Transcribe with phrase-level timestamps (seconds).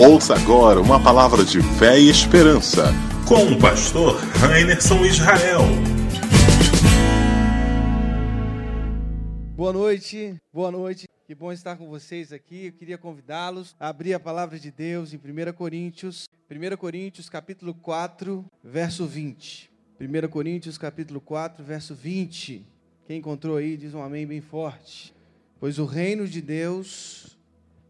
[0.00, 2.84] Ouça agora uma palavra de fé e esperança
[3.26, 5.62] com o pastor Rainerson Israel.
[9.56, 11.08] Boa noite, boa noite.
[11.26, 12.66] Que bom estar com vocês aqui.
[12.66, 17.74] Eu queria convidá-los a abrir a palavra de Deus em 1 Coríntios, 1 Coríntios capítulo
[17.74, 19.68] 4, verso 20.
[20.00, 22.64] 1 Coríntios capítulo 4, verso 20.
[23.04, 25.12] Quem encontrou aí diz um amém bem forte.
[25.58, 27.36] Pois o reino de Deus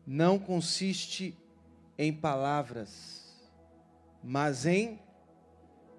[0.07, 1.37] não consiste
[1.99, 3.37] em palavras,
[4.23, 5.01] mas em,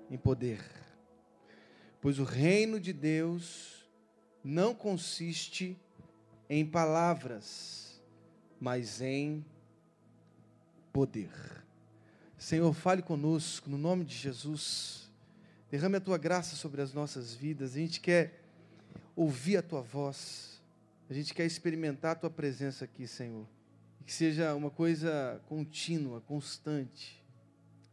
[0.10, 0.64] em poder.
[2.00, 3.86] Pois o reino de Deus
[4.42, 5.78] não consiste
[6.50, 8.02] em palavras,
[8.62, 9.46] mas em
[10.94, 11.30] poder.
[12.38, 15.12] Senhor, fale conosco no nome de Jesus.
[15.70, 17.76] Derrame a tua graça sobre as nossas vidas.
[17.76, 18.42] A gente quer
[19.14, 20.62] ouvir a tua voz.
[21.10, 23.46] A gente quer experimentar a tua presença aqui, Senhor
[24.10, 27.24] que seja uma coisa contínua, constante.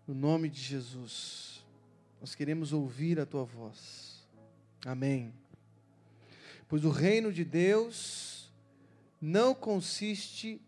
[0.08, 1.62] No nome de Jesus,
[2.18, 4.26] nós queremos ouvir a tua voz.
[4.86, 5.30] Amém.
[6.70, 8.50] Pois o reino de Deus
[9.20, 10.58] não consiste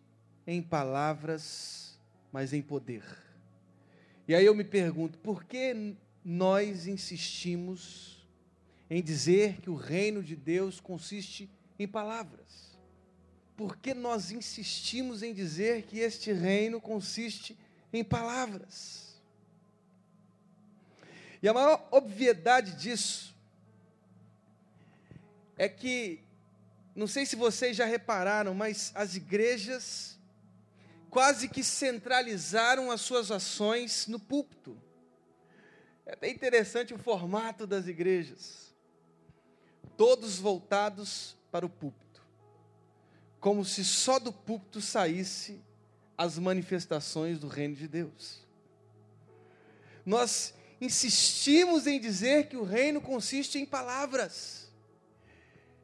[0.47, 1.99] em palavras,
[2.31, 3.03] mas em poder.
[4.29, 8.29] E aí eu me pergunto, por que nós insistimos
[8.91, 12.68] em dizer que o reino de Deus consiste em palavras?
[13.59, 17.59] Porque nós insistimos em dizer que este reino consiste
[17.93, 19.21] em palavras.
[21.43, 23.35] E a maior obviedade disso
[25.57, 26.21] é que,
[26.95, 30.17] não sei se vocês já repararam, mas as igrejas
[31.11, 34.81] quase que centralizaram as suas ações no púlpito.
[36.07, 38.73] É até interessante o formato das igrejas,
[39.97, 42.08] todos voltados para o púlpito
[43.41, 45.61] como se só do púlpito saísse
[46.17, 48.47] as manifestações do reino de Deus.
[50.05, 54.69] Nós insistimos em dizer que o reino consiste em palavras.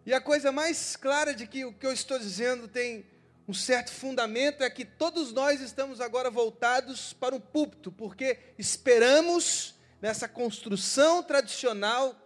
[0.07, 3.07] E a coisa mais clara de que o que eu estou dizendo tem
[3.47, 9.75] um certo fundamento é que todos nós estamos agora voltados para um púlpito, porque esperamos
[10.01, 12.17] nessa construção tradicional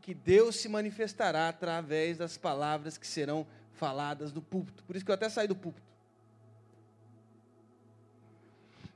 [0.00, 3.46] que Deus se manifestará através das palavras que serão
[3.78, 4.82] faladas do púlpito.
[4.84, 5.86] Por isso que eu até saí do púlpito.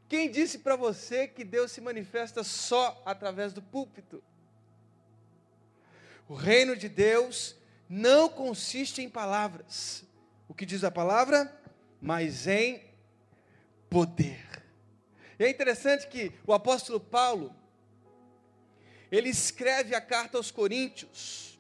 [0.09, 4.23] Quem disse para você que Deus se manifesta só através do púlpito?
[6.29, 7.57] O reino de Deus
[7.89, 10.05] não consiste em palavras.
[10.47, 11.51] O que diz a palavra?
[12.01, 12.83] Mas em
[13.89, 14.63] poder.
[15.39, 17.55] E é interessante que o apóstolo Paulo,
[19.11, 21.52] ele escreve a carta aos Coríntios,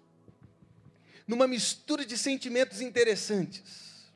[1.27, 4.11] numa mistura de sentimentos interessantes,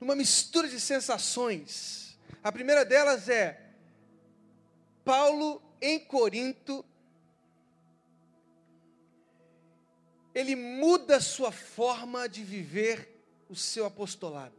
[0.00, 2.18] numa mistura de sensações.
[2.42, 3.60] A primeira delas é
[5.04, 6.84] Paulo em Corinto,
[10.34, 13.08] ele muda sua forma de viver
[13.48, 14.54] o seu apostolado.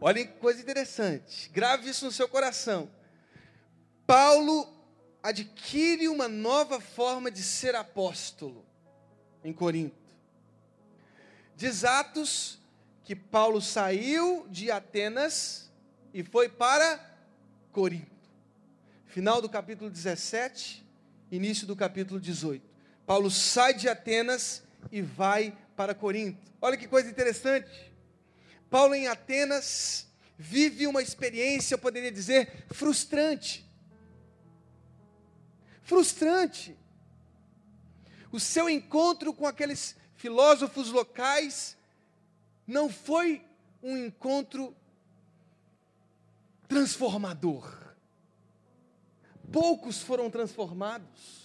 [0.00, 2.90] Olhem que coisa interessante, grave isso no seu coração.
[4.04, 4.81] Paulo
[5.22, 8.64] adquire uma nova forma de ser apóstolo
[9.44, 9.94] em Corinto.
[11.56, 12.58] Diz Atos
[13.04, 15.70] que Paulo saiu de Atenas
[16.12, 17.00] e foi para
[17.70, 18.10] Corinto.
[19.06, 20.84] Final do capítulo 17,
[21.30, 22.64] início do capítulo 18.
[23.06, 26.50] Paulo sai de Atenas e vai para Corinto.
[26.60, 27.92] Olha que coisa interessante.
[28.70, 33.70] Paulo em Atenas vive uma experiência, eu poderia dizer, frustrante
[35.82, 36.76] frustrante.
[38.30, 41.76] O seu encontro com aqueles filósofos locais
[42.66, 43.44] não foi
[43.82, 44.74] um encontro
[46.68, 47.70] transformador.
[49.50, 51.42] Poucos foram transformados.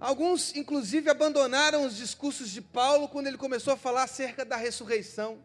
[0.00, 5.38] Alguns, inclusive, abandonaram os discursos de Paulo quando ele começou a falar acerca da ressurreição.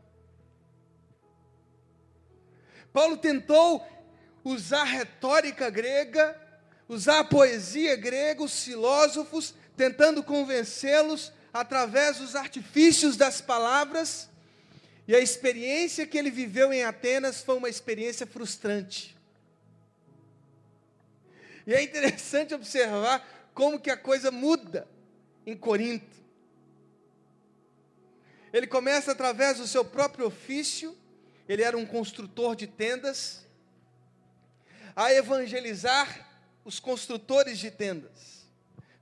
[2.94, 3.86] Paulo tentou
[4.44, 6.42] usar retórica grega
[6.88, 14.30] usar a poesia grega, os filósofos, tentando convencê-los através dos artifícios das palavras,
[15.08, 19.16] e a experiência que ele viveu em Atenas foi uma experiência frustrante.
[21.66, 24.88] E é interessante observar como que a coisa muda
[25.46, 26.16] em Corinto.
[28.52, 30.98] Ele começa através do seu próprio ofício,
[31.48, 33.46] ele era um construtor de tendas,
[34.96, 36.25] a evangelizar
[36.66, 38.44] os construtores de tendas.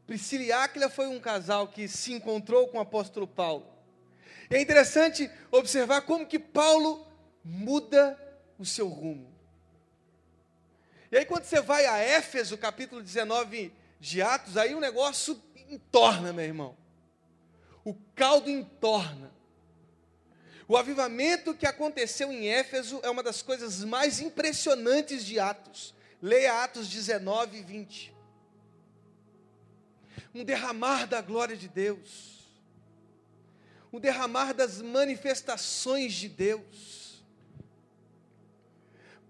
[0.05, 3.65] Priscila e Áquila foi um casal que se encontrou com o apóstolo Paulo.
[4.51, 7.07] E é interessante observar como que Paulo
[7.43, 8.19] muda
[8.59, 9.33] o seu rumo.
[11.09, 16.33] E aí, quando você vai a Éfeso, capítulo 19 de Atos, aí o negócio entorna,
[16.33, 16.77] meu irmão.
[17.85, 19.31] O caldo entorna.
[20.67, 25.93] O avivamento que aconteceu em Éfeso é uma das coisas mais impressionantes de Atos.
[26.23, 28.15] Leia Atos 19 e 20.
[30.33, 32.47] Um derramar da glória de Deus.
[33.91, 37.21] Um derramar das manifestações de Deus.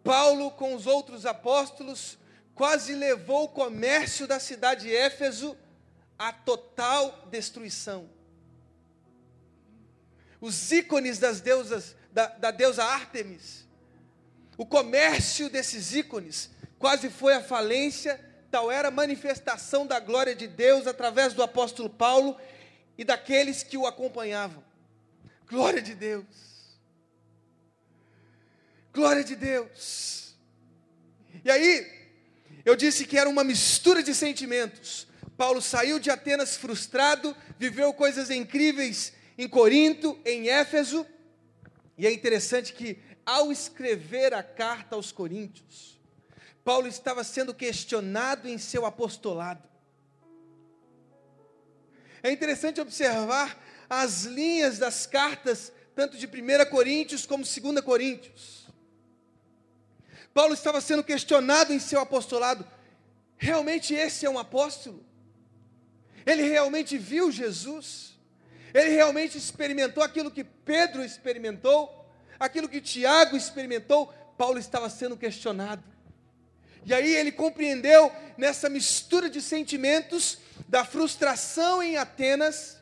[0.04, 2.20] Paulo, com os outros apóstolos,
[2.54, 5.58] quase levou o comércio da cidade de Éfeso
[6.20, 8.08] à total destruição
[10.44, 13.66] os ícones das deusas, da, da deusa Ártemis.
[14.58, 16.50] O comércio desses ícones
[16.84, 18.20] quase foi à falência,
[18.52, 22.36] tal era a manifestação da glória de Deus através do apóstolo Paulo
[22.98, 24.62] e daqueles que o acompanhavam.
[25.48, 26.26] Glória de Deus.
[28.94, 30.36] Glória de Deus.
[31.46, 31.88] E aí,
[32.66, 35.08] eu disse que era uma mistura de sentimentos.
[35.38, 41.08] Paulo saiu de Atenas frustrado, viveu coisas incríveis em Corinto, em Éfeso,
[41.98, 45.94] e é interessante que, ao escrever a carta aos Coríntios,
[46.64, 49.68] Paulo estava sendo questionado em seu apostolado.
[52.22, 58.68] É interessante observar as linhas das cartas, tanto de 1 Coríntios como 2 Coríntios.
[60.34, 62.66] Paulo estava sendo questionado em seu apostolado:
[63.36, 65.06] realmente esse é um apóstolo?
[66.26, 68.14] Ele realmente viu Jesus?
[68.74, 72.10] Ele realmente experimentou aquilo que Pedro experimentou,
[72.40, 74.08] aquilo que Tiago experimentou.
[74.38, 75.93] Paulo estava sendo questionado.
[76.86, 82.78] E aí ele compreendeu nessa mistura de sentimentos da frustração em Atenas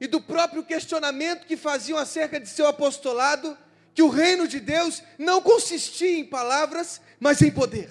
[0.00, 3.56] e do próprio questionamento que faziam acerca de seu apostolado,
[3.94, 7.90] que o reino de Deus não consistia em palavras, mas em poder.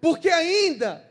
[0.00, 1.10] Porque ainda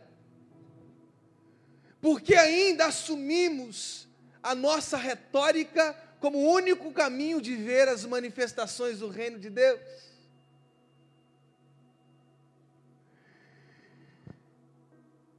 [2.02, 4.08] porque ainda assumimos
[4.42, 9.82] a nossa retórica como o único caminho de ver as manifestações do reino de Deus.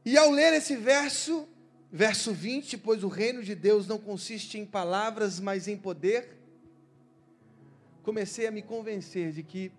[0.05, 1.49] E ao ler esse verso,
[1.91, 6.37] verso 20, pois o reino de Deus não consiste em palavras, mas em poder,
[8.03, 9.73] comecei a me convencer de que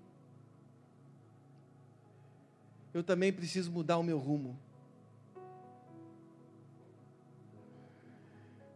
[2.93, 4.57] eu também preciso mudar o meu rumo.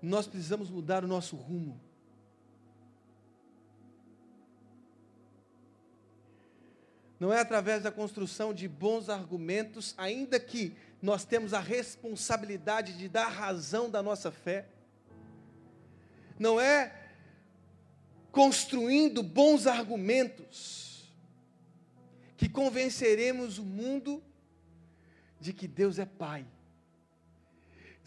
[0.02, 1.87] nós precisamos mudar o nosso rumo.
[7.20, 13.08] Não é através da construção de bons argumentos, ainda que nós temos a responsabilidade de
[13.10, 14.68] dar razão da nossa fé.
[16.38, 16.94] Não é
[18.32, 21.12] construindo bons argumentos
[22.36, 24.24] que convenceremos o mundo
[25.40, 26.46] de que Deus é Pai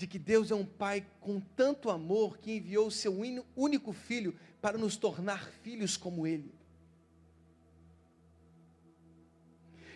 [0.00, 3.14] de que Deus é um Pai com tanto amor que enviou o seu
[3.54, 6.54] único filho para nos tornar filhos como Ele.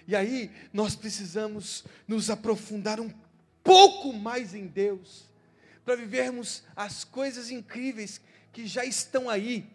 [0.07, 3.11] E aí nós precisamos nos aprofundar um
[3.63, 5.29] pouco mais em Deus,
[5.85, 8.21] para vivermos as coisas incríveis
[8.53, 9.69] que já estão aí,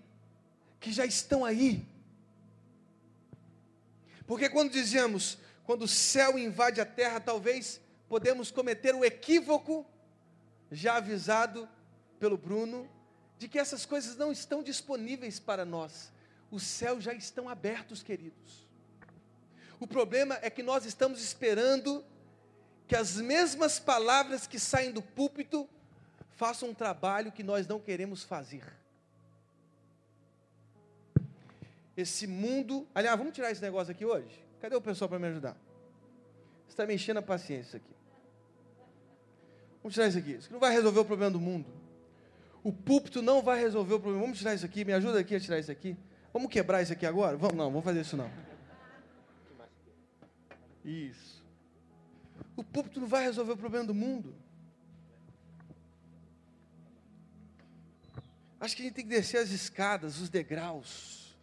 [0.79, 1.85] que já estão aí.
[4.25, 9.85] Porque quando dizemos, quando o céu invade a terra, talvez podemos cometer o equívoco
[10.71, 11.67] já avisado
[12.19, 12.87] pelo Bruno,
[13.39, 16.11] de que essas coisas não estão disponíveis para nós.
[16.51, 18.68] Os céus já estão abertos, queridos.
[19.79, 22.03] O problema é que nós estamos esperando
[22.87, 25.69] que as mesmas palavras que saem do púlpito
[26.35, 28.63] façam um trabalho que nós não queremos fazer.
[31.95, 32.87] Esse mundo.
[32.93, 34.43] Aliás, vamos tirar esse negócio aqui hoje?
[34.59, 35.55] Cadê o pessoal para me ajudar?
[36.67, 37.95] Está me enchendo a paciência aqui.
[39.81, 40.31] Vamos tirar isso aqui.
[40.33, 41.67] Isso não vai resolver o problema do mundo.
[42.63, 44.23] O púlpito não vai resolver o problema.
[44.23, 44.83] Vamos tirar isso aqui.
[44.83, 45.95] Me ajuda aqui a tirar isso aqui.
[46.33, 47.37] Vamos quebrar isso aqui agora?
[47.37, 48.48] Vamos, não, vamos fazer isso não.
[50.89, 51.45] Isso.
[52.55, 54.33] O púlpito não vai resolver o problema do mundo.
[58.59, 61.37] Acho que a gente tem que descer as escadas, os degraus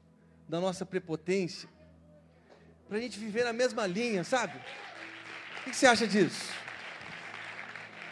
[0.49, 1.69] da nossa prepotência,
[2.89, 4.61] para a gente viver na mesma linha, sabe?
[5.61, 6.53] O que você acha disso?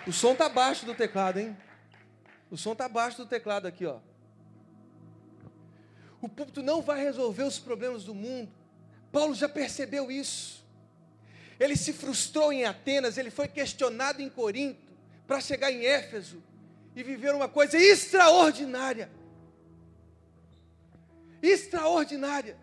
[0.07, 1.57] O som está baixo do teclado, hein?
[2.51, 3.99] O som está baixo do teclado aqui, ó.
[6.21, 8.51] O púlpito não vai resolver os problemas do mundo.
[9.13, 10.64] Paulo já percebeu isso.
[11.59, 14.83] Ele se frustrou em Atenas, ele foi questionado em Corinto,
[15.27, 16.43] para chegar em Éfeso
[16.95, 19.11] e viver uma coisa extraordinária.
[21.43, 22.57] Extraordinária.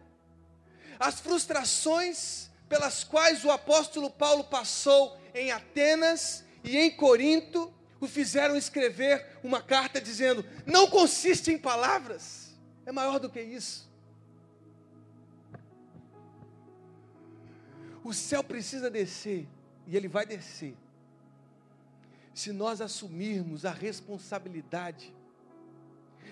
[0.99, 8.55] As frustrações pelas quais o apóstolo Paulo passou em Atenas e em Corinto o fizeram
[8.55, 12.55] escrever uma carta dizendo: não consiste em palavras,
[12.85, 13.90] é maior do que isso.
[18.03, 19.47] O céu precisa descer,
[19.85, 20.75] e ele vai descer,
[22.33, 25.13] se nós assumirmos a responsabilidade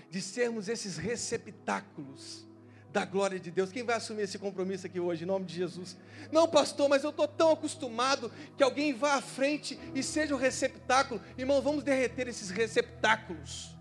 [0.09, 2.47] de sermos esses receptáculos
[2.91, 3.71] da glória de Deus.
[3.71, 5.95] Quem vai assumir esse compromisso aqui hoje, em nome de Jesus?
[6.31, 10.37] Não, pastor, mas eu estou tão acostumado que alguém vá à frente e seja o
[10.37, 11.21] receptáculo.
[11.37, 13.75] Irmão, vamos derreter esses receptáculos.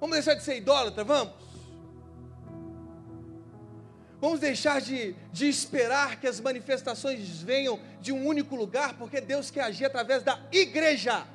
[0.00, 1.51] Vamos deixar de ser idólatra, vamos?
[4.22, 9.50] Vamos deixar de, de esperar que as manifestações venham de um único lugar, porque Deus
[9.50, 11.26] quer agir através da igreja.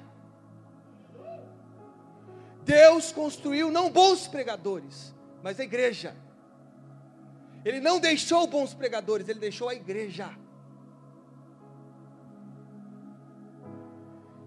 [2.64, 5.14] Deus construiu não bons pregadores,
[5.44, 6.16] mas a igreja.
[7.66, 10.34] Ele não deixou bons pregadores, ele deixou a igreja.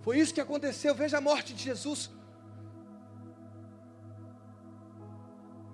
[0.01, 0.95] Foi isso que aconteceu.
[0.95, 2.11] Veja a morte de Jesus.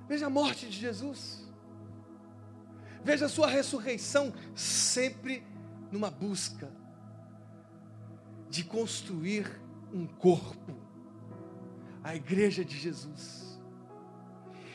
[0.08, 1.45] Veja a morte de Jesus.
[3.06, 5.46] Veja a sua ressurreição, sempre
[5.92, 6.68] numa busca
[8.50, 9.48] de construir
[9.92, 10.75] um corpo,
[12.02, 13.60] a igreja de Jesus.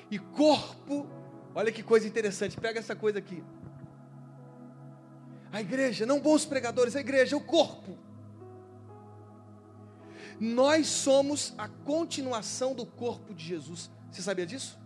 [0.10, 1.10] E corpo,
[1.54, 3.44] olha que coisa interessante, pega essa coisa aqui.
[5.52, 8.00] A igreja, não bons pregadores, a igreja, o corpo.
[10.40, 13.92] Nós somos a continuação do corpo de Jesus.
[14.10, 14.81] Você sabia disso?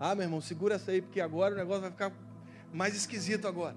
[0.00, 2.10] Ah, meu irmão, segura essa aí, porque agora o negócio vai ficar
[2.72, 3.76] mais esquisito agora.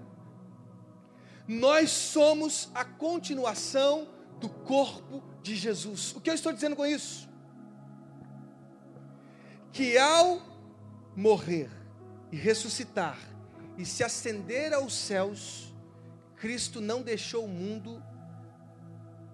[1.46, 4.08] Nós somos a continuação
[4.40, 6.16] do corpo de Jesus.
[6.16, 7.28] O que eu estou dizendo com isso?
[9.70, 10.40] Que ao
[11.14, 11.70] morrer
[12.32, 13.18] e ressuscitar
[13.76, 15.74] e se ascender aos céus,
[16.36, 18.02] Cristo não deixou o mundo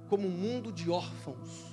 [0.09, 1.71] como um mundo de órfãos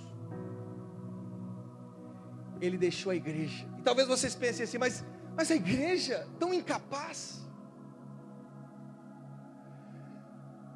[2.61, 3.65] ele deixou a igreja.
[3.87, 5.01] Talvez vocês pensem assim, mas,
[5.33, 7.39] mas a igreja tão incapaz,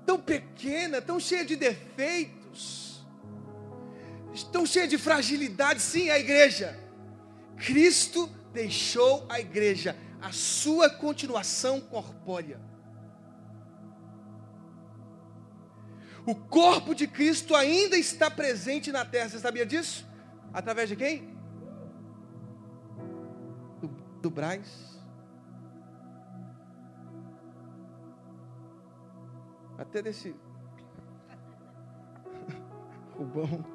[0.06, 3.06] tão pequena, tão cheia de defeitos,
[4.50, 5.82] tão cheia de fragilidade.
[5.82, 6.80] Sim, a igreja.
[7.58, 12.62] Cristo deixou a igreja, a sua continuação corpórea.
[16.26, 19.28] O corpo de Cristo ainda está presente na terra.
[19.28, 20.08] Você sabia disso?
[20.54, 21.41] Através de quem?
[24.22, 25.00] Do Braz.
[29.78, 30.34] Até desse
[33.18, 33.66] Rubão.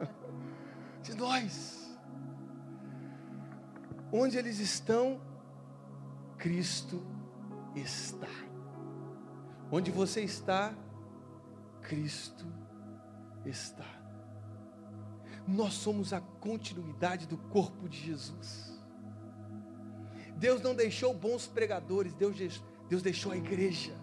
[1.02, 1.98] De nós.
[4.10, 5.20] Onde eles estão,
[6.38, 7.02] Cristo
[7.74, 8.28] está.
[9.70, 10.72] Onde você está,
[11.82, 12.46] Cristo
[13.44, 13.95] está.
[15.46, 18.72] Nós somos a continuidade do corpo de Jesus.
[20.36, 23.94] Deus não deixou bons pregadores, Deus, Deus deixou a igreja.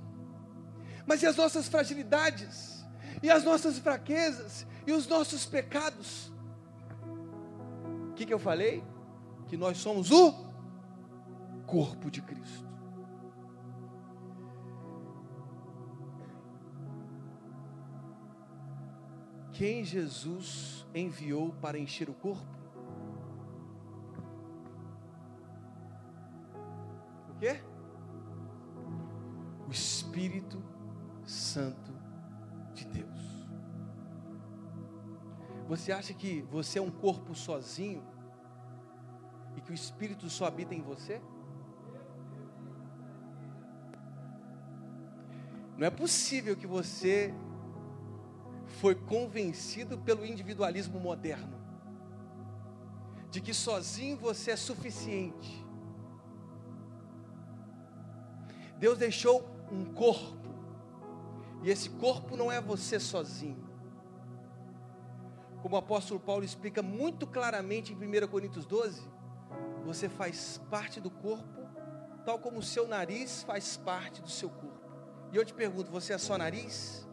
[1.06, 2.84] Mas e as nossas fragilidades?
[3.22, 4.66] E as nossas fraquezas?
[4.88, 6.32] E os nossos pecados?
[8.10, 8.84] O que, que eu falei?
[9.48, 10.34] Que nós somos o
[11.66, 12.73] corpo de Cristo.
[19.54, 22.58] Quem Jesus enviou para encher o corpo?
[27.30, 27.62] O quê?
[29.68, 30.62] O Espírito
[31.24, 31.94] Santo
[32.74, 33.48] de Deus.
[35.68, 38.04] Você acha que você é um corpo sozinho
[39.56, 41.22] e que o Espírito só habita em você?
[45.78, 47.34] Não é possível que você
[48.84, 51.58] foi convencido pelo individualismo moderno,
[53.32, 55.66] de que sozinho você é suficiente.
[58.78, 60.50] Deus deixou um corpo,
[61.64, 63.66] e esse corpo não é você sozinho.
[65.62, 69.02] Como o apóstolo Paulo explica muito claramente em 1 Coríntios 12,
[69.86, 71.62] você faz parte do corpo,
[72.26, 74.92] tal como o seu nariz faz parte do seu corpo.
[75.32, 77.08] E eu te pergunto, você é só nariz?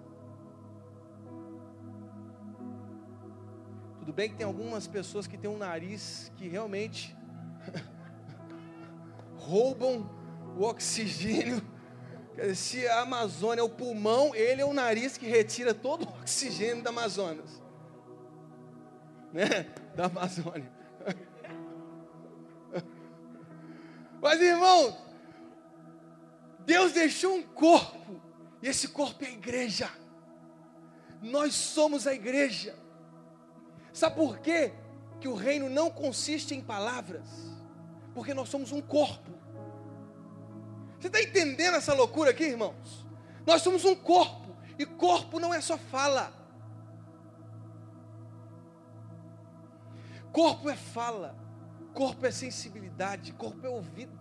[4.21, 7.17] Bem que tem algumas pessoas que têm um nariz que realmente
[9.35, 10.11] roubam
[10.59, 11.67] o oxigênio.
[12.55, 16.83] Se a Amazônia é o pulmão, ele é o nariz que retira todo o oxigênio
[16.83, 17.63] da Amazonas.
[19.33, 19.73] Né?
[19.97, 20.71] Da Amazônia.
[24.21, 24.99] Mas irmão,
[26.67, 28.21] Deus deixou um corpo,
[28.61, 29.91] e esse corpo é a igreja.
[31.23, 32.79] Nós somos a igreja.
[33.93, 34.73] Sabe por quê?
[35.21, 37.27] Que o reino não consiste em palavras,
[38.15, 39.31] porque nós somos um corpo.
[40.99, 43.07] Você está entendendo essa loucura aqui, irmãos?
[43.47, 46.33] Nós somos um corpo, e corpo não é só fala.
[50.33, 51.35] Corpo é fala,
[51.93, 54.17] corpo é sensibilidade, corpo é ouvido,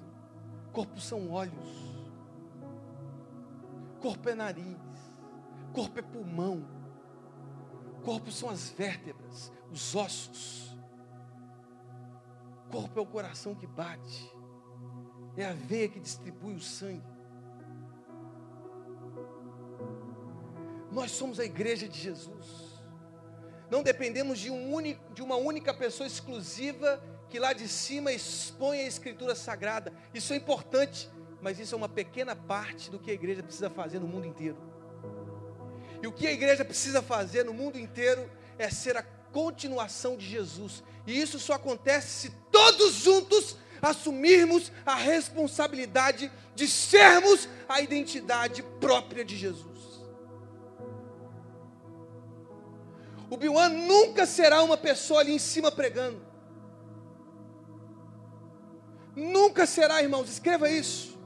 [0.72, 1.70] corpo são olhos,
[4.02, 4.78] corpo é nariz,
[5.72, 6.66] corpo é pulmão,
[8.00, 10.78] corpo são as vértebras, os ossos,
[12.72, 14.32] corpo é o coração que bate,
[15.36, 17.04] é a veia que distribui o sangue.
[20.92, 22.70] Nós somos a igreja de Jesus.
[23.70, 28.80] Não dependemos de, um único, de uma única pessoa exclusiva que lá de cima expõe
[28.80, 29.94] a escritura sagrada.
[30.14, 34.00] Isso é importante, mas isso é uma pequena parte do que a igreja precisa fazer
[34.00, 34.58] no mundo inteiro.
[36.02, 40.26] E o que a igreja precisa fazer no mundo inteiro é ser a continuação de
[40.26, 40.84] Jesus.
[41.06, 49.24] E isso só acontece se todos juntos assumirmos a responsabilidade de sermos a identidade própria
[49.24, 49.80] de Jesus.
[53.30, 56.20] O Biwan nunca será uma pessoa ali em cima pregando.
[59.16, 61.18] Nunca será, irmãos, escreva isso.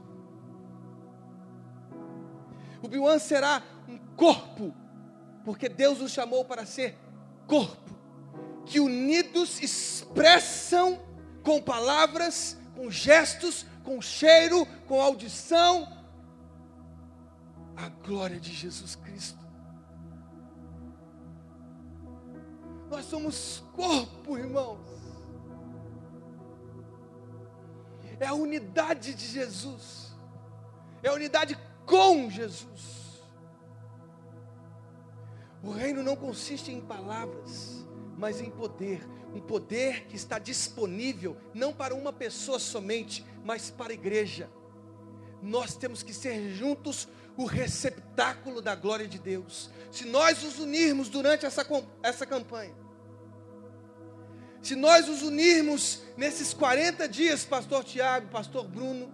[2.82, 3.62] O Biwan será
[4.16, 4.74] corpo,
[5.44, 6.96] porque Deus nos chamou para ser
[7.46, 7.90] corpo,
[8.66, 10.98] que unidos expressam
[11.42, 15.86] com palavras, com gestos, com cheiro, com audição,
[17.76, 19.44] a glória de Jesus Cristo.
[22.88, 24.78] Nós somos corpo, irmãos.
[28.20, 30.14] É a unidade de Jesus.
[31.02, 32.93] É a unidade com Jesus.
[35.64, 37.86] O reino não consiste em palavras,
[38.18, 39.06] mas em poder.
[39.34, 44.48] Um poder que está disponível não para uma pessoa somente, mas para a igreja.
[45.42, 49.70] Nós temos que ser juntos o receptáculo da glória de Deus.
[49.90, 51.66] Se nós nos unirmos durante essa,
[52.02, 52.74] essa campanha,
[54.62, 59.12] se nós nos unirmos nesses 40 dias, pastor Tiago, pastor Bruno,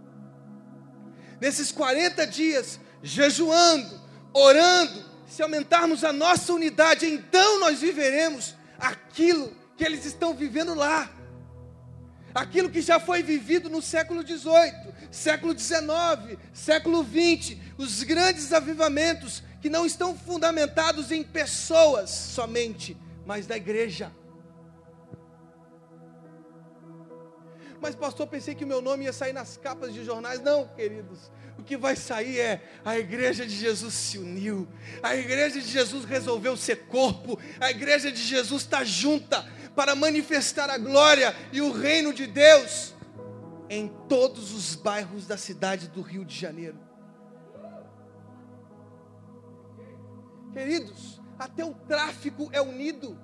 [1.41, 4.01] nesses 40 dias, jejuando,
[4.33, 11.09] orando, se aumentarmos a nossa unidade, então nós viveremos aquilo que eles estão vivendo lá.
[12.35, 19.41] Aquilo que já foi vivido no século XVIII, século XIX, século XX, os grandes avivamentos
[19.63, 24.13] que não estão fundamentados em pessoas somente, mas na igreja.
[27.81, 30.41] Mas, pastor, pensei que o meu nome ia sair nas capas de jornais.
[30.41, 31.31] Não, queridos.
[31.61, 34.67] O que vai sair é a igreja de Jesus se uniu.
[35.03, 37.39] A igreja de Jesus resolveu ser corpo.
[37.61, 39.47] A igreja de Jesus está junta
[39.77, 42.95] para manifestar a glória e o reino de Deus
[43.69, 46.81] em todos os bairros da cidade do Rio de Janeiro.
[50.55, 53.21] Queridos, até o tráfico é unido.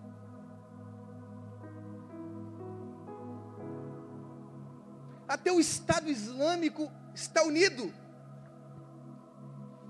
[5.26, 7.90] Até o Estado Islâmico está unido.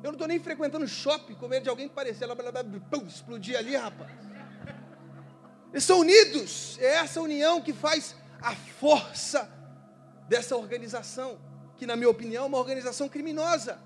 [0.06, 2.80] Eu não estou nem frequentando shopping com medo de alguém parecer lá, blá, blá, blá,
[2.88, 4.12] pum, explodir ali, rapaz.
[5.72, 6.78] Eles são unidos.
[6.78, 9.50] É essa união que faz a força
[10.28, 11.40] dessa organização,
[11.76, 13.80] que na minha opinião é uma organização criminosa.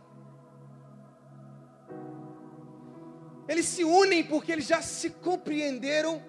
[3.48, 6.22] Eles se unem porque eles já se compreenderam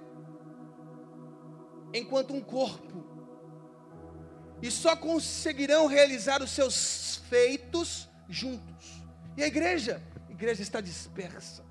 [1.93, 3.03] enquanto um corpo
[4.61, 9.00] e só conseguirão realizar os seus feitos juntos.
[9.35, 10.01] E a igreja?
[10.27, 11.63] A igreja está dispersa.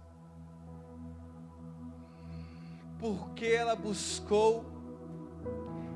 [2.99, 4.65] Porque ela buscou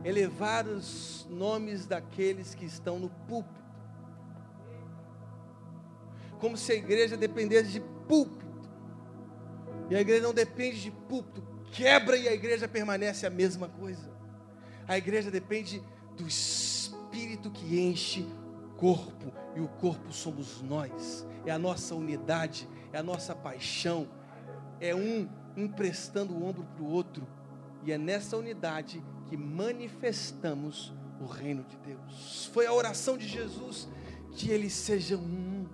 [0.04, 3.64] elevar os nomes daqueles que estão no púlpito.
[6.38, 8.44] Como se a igreja dependesse de púlpito.
[9.88, 11.42] E a igreja não depende de púlpito.
[11.72, 14.12] Quebra e a igreja permanece a mesma coisa.
[14.86, 15.82] A igreja depende
[16.16, 18.26] do Espírito que enche
[18.76, 24.08] corpo, e o corpo somos nós, é a nossa unidade, é a nossa paixão,
[24.80, 27.26] é um emprestando o ombro para o outro,
[27.84, 32.46] e é nessa unidade que manifestamos o reino de Deus.
[32.52, 33.88] Foi a oração de Jesus
[34.32, 35.66] que eles sejam um,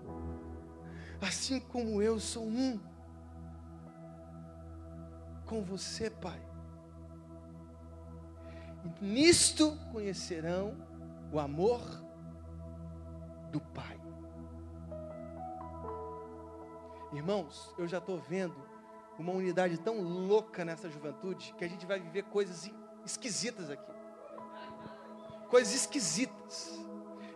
[1.21, 2.79] assim como eu sou um.
[5.47, 6.41] com você, Pai.
[8.85, 10.77] E nisto conhecerão
[11.33, 11.83] o amor
[13.51, 14.01] do Pai.
[17.13, 18.57] Irmãos, eu já estou vendo
[19.19, 22.71] uma unidade tão louca nessa juventude que a gente vai viver coisas
[23.05, 23.93] esquisitas aqui.
[25.49, 26.81] Coisas esquisitas.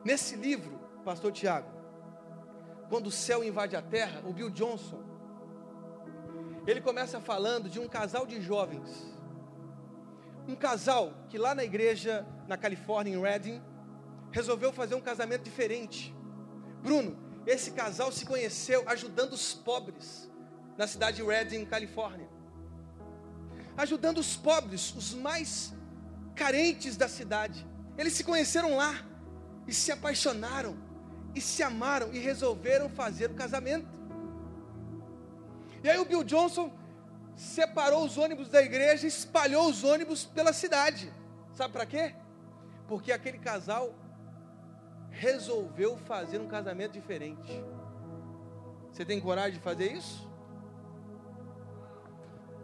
[0.05, 1.69] Nesse livro, Pastor Tiago,
[2.89, 5.03] quando o céu invade a terra, o Bill Johnson,
[6.67, 9.13] ele começa falando de um casal de jovens.
[10.47, 13.63] Um casal que lá na igreja, na Califórnia, em Redding,
[14.35, 16.13] resolveu fazer um casamento diferente.
[16.83, 17.17] Bruno,
[17.47, 20.29] esse casal se conheceu ajudando os pobres
[20.77, 22.29] na cidade de Redding, Califórnia.
[23.77, 25.73] Ajudando os pobres, os mais
[26.35, 27.65] carentes da cidade.
[27.97, 29.07] Eles se conheceram lá
[29.69, 30.77] e se apaixonaram
[31.33, 33.87] e se amaram e resolveram fazer o casamento.
[35.85, 36.73] E aí o Bill Johnson
[37.37, 41.13] separou os ônibus da igreja e espalhou os ônibus pela cidade.
[41.53, 42.17] Sabe para quê?
[42.89, 43.95] Porque aquele casal
[45.15, 47.65] resolveu fazer um casamento diferente.
[48.93, 50.29] Você tem coragem de fazer isso?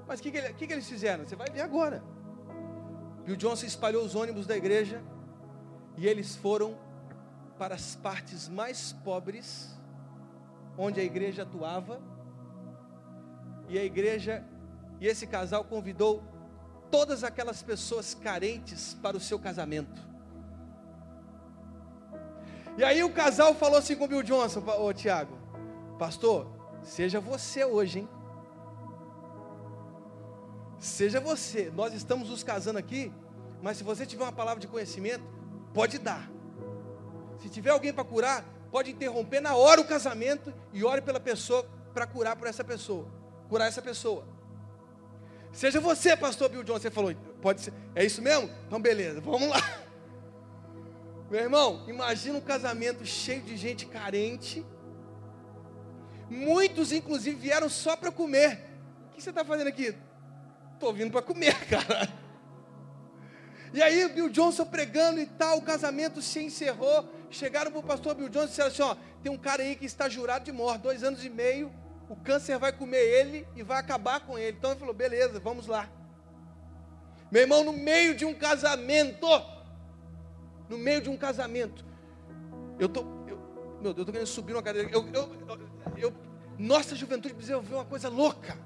[0.06, 1.26] Mas o que, que, que, que, eles fizeram?
[1.26, 2.02] Você vai ver agora.
[3.24, 5.02] Bill Johnson espalhou os ônibus da igreja
[5.96, 6.76] e eles foram
[7.58, 9.78] para as partes mais pobres,
[10.76, 12.00] onde a igreja atuava.
[13.68, 14.44] E a igreja,
[15.00, 16.24] e esse casal convidou
[16.90, 20.09] todas aquelas pessoas carentes para o seu casamento.
[22.76, 25.36] E aí o casal falou assim com o Bill Johnson, ô Tiago,
[25.98, 26.46] pastor,
[26.82, 28.08] seja você hoje, hein?
[30.78, 33.12] Seja você, nós estamos nos casando aqui,
[33.62, 35.22] mas se você tiver uma palavra de conhecimento,
[35.74, 36.30] pode dar.
[37.38, 41.66] Se tiver alguém para curar, pode interromper na hora o casamento e ore pela pessoa
[41.92, 43.06] para curar por essa pessoa,
[43.48, 44.24] curar essa pessoa.
[45.52, 48.48] Seja você, pastor Bill Johnson, você falou, pode ser, é isso mesmo?
[48.66, 49.58] Então beleza, vamos lá.
[51.30, 54.66] Meu irmão, imagina um casamento cheio de gente carente.
[56.28, 58.64] Muitos, inclusive, vieram só para comer.
[59.06, 59.94] O que você está fazendo aqui?
[60.74, 62.12] Estou vindo para comer, cara.
[63.72, 67.08] E aí, Bill Johnson pregando e tal, o casamento se encerrou.
[67.30, 69.86] Chegaram para o pastor Bill Johnson e disseram assim: ó, tem um cara aí que
[69.86, 71.72] está jurado de morte, dois anos e meio,
[72.08, 74.56] o câncer vai comer ele e vai acabar com ele.
[74.58, 75.88] Então ele falou: beleza, vamos lá.
[77.30, 79.28] Meu irmão, no meio de um casamento,
[80.70, 81.84] no meio de um casamento.
[82.78, 83.36] Eu tô, eu,
[83.82, 84.88] meu Deus, eu tô querendo subir uma cadeira.
[84.90, 85.28] Eu, eu,
[85.98, 86.14] eu,
[86.56, 88.56] nossa juventude ver uma coisa louca.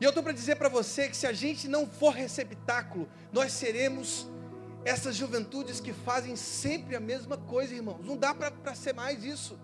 [0.00, 3.52] E eu estou para dizer para você que se a gente não for receptáculo, nós
[3.52, 4.28] seremos
[4.84, 8.04] essas juventudes que fazem sempre a mesma coisa, irmãos.
[8.04, 9.56] Não dá para ser mais isso.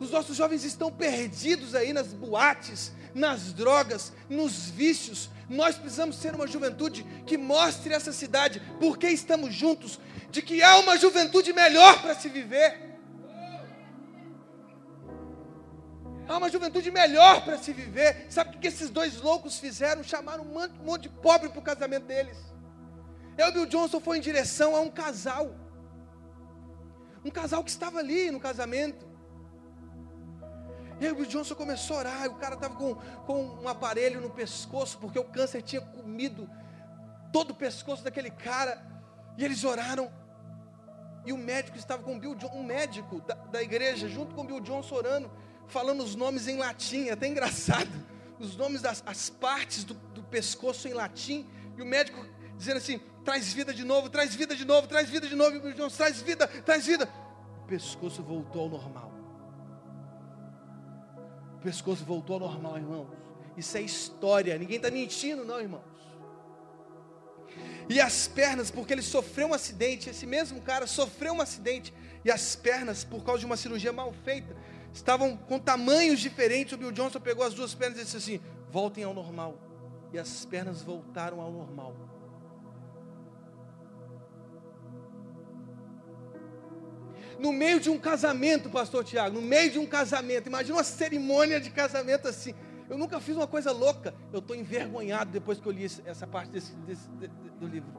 [0.00, 6.32] Os nossos jovens estão perdidos aí nas boates, nas drogas, nos vícios, nós precisamos ser
[6.32, 9.98] uma juventude que mostre essa cidade, porque estamos juntos,
[10.30, 12.88] de que há uma juventude melhor para se viver.
[16.28, 18.26] Há uma juventude melhor para se viver.
[18.30, 20.04] Sabe o que esses dois loucos fizeram?
[20.04, 22.38] Chamaram um monte de pobre para o casamento deles.
[23.36, 25.52] Eu Bill Johnson foi em direção a um casal.
[27.24, 29.09] Um casal que estava ali no casamento.
[31.00, 34.20] E aí o Bill Johnson começou a orar, o cara estava com, com um aparelho
[34.20, 36.48] no pescoço, porque o câncer tinha comido
[37.32, 38.84] todo o pescoço daquele cara.
[39.38, 40.12] E eles oraram.
[41.24, 44.42] E o médico estava com o Bill Johnson, um médico da, da igreja, junto com
[44.42, 45.30] o Bill Johnson orando,
[45.68, 47.90] falando os nomes em latim, é até engraçado.
[48.38, 51.46] Os nomes das as partes do, do pescoço em latim.
[51.78, 52.26] E o médico
[52.58, 55.54] dizendo assim: traz vida de novo, traz vida de novo, traz vida de novo.
[55.54, 57.08] E o Bill Johnson, traz vida, traz vida.
[57.62, 59.09] O pescoço voltou ao normal.
[61.60, 63.06] O pescoço voltou ao normal, irmãos.
[63.54, 64.56] Isso é história.
[64.56, 65.84] Ninguém está mentindo, não, irmãos.
[67.86, 71.92] E as pernas, porque ele sofreu um acidente, esse mesmo cara sofreu um acidente,
[72.24, 74.56] e as pernas, por causa de uma cirurgia mal feita,
[74.90, 76.72] estavam com tamanhos diferentes.
[76.72, 79.58] O Bill Johnson pegou as duas pernas e disse assim: voltem ao normal.
[80.14, 81.94] E as pernas voltaram ao normal.
[87.40, 91.58] No meio de um casamento, pastor Tiago, no meio de um casamento, imagina uma cerimônia
[91.58, 92.54] de casamento assim.
[92.88, 94.14] Eu nunca fiz uma coisa louca.
[94.32, 97.08] Eu estou envergonhado depois que eu li essa parte desse, desse,
[97.58, 97.90] do livro.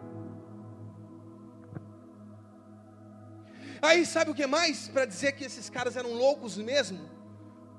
[3.82, 4.88] Aí sabe o que mais?
[4.89, 7.10] Para dizer que esses caras eram loucos mesmo?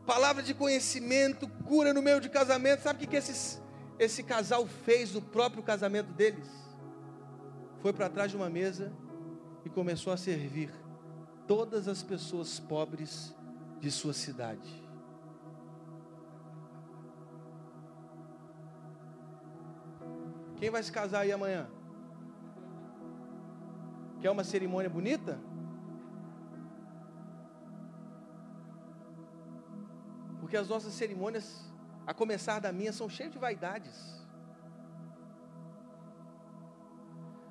[0.05, 2.83] Palavra de conhecimento, cura no meio de casamento.
[2.83, 3.62] Sabe o que, que esses,
[4.01, 6.48] esse casal fez no próprio casamento deles?
[7.81, 8.92] Foi para trás de uma mesa
[9.64, 10.82] e começou a servir
[11.47, 13.35] todas as pessoas pobres
[13.81, 14.83] de sua cidade.
[20.57, 21.69] Quem vai se casar aí amanhã?
[24.21, 25.41] Quer uma cerimônia bonita?
[30.39, 31.69] Porque as nossas cerimônias,
[32.07, 34.23] a começar da minha, são cheias de vaidades.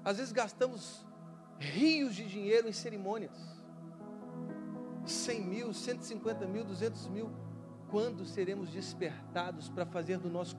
[0.06, 1.06] Às vezes gastamos
[1.60, 3.61] rios de dinheiro em cerimônias.
[5.06, 7.30] 100 mil, 150 mil, 200 mil.
[7.90, 10.56] Quando seremos despertados para fazer do nosso,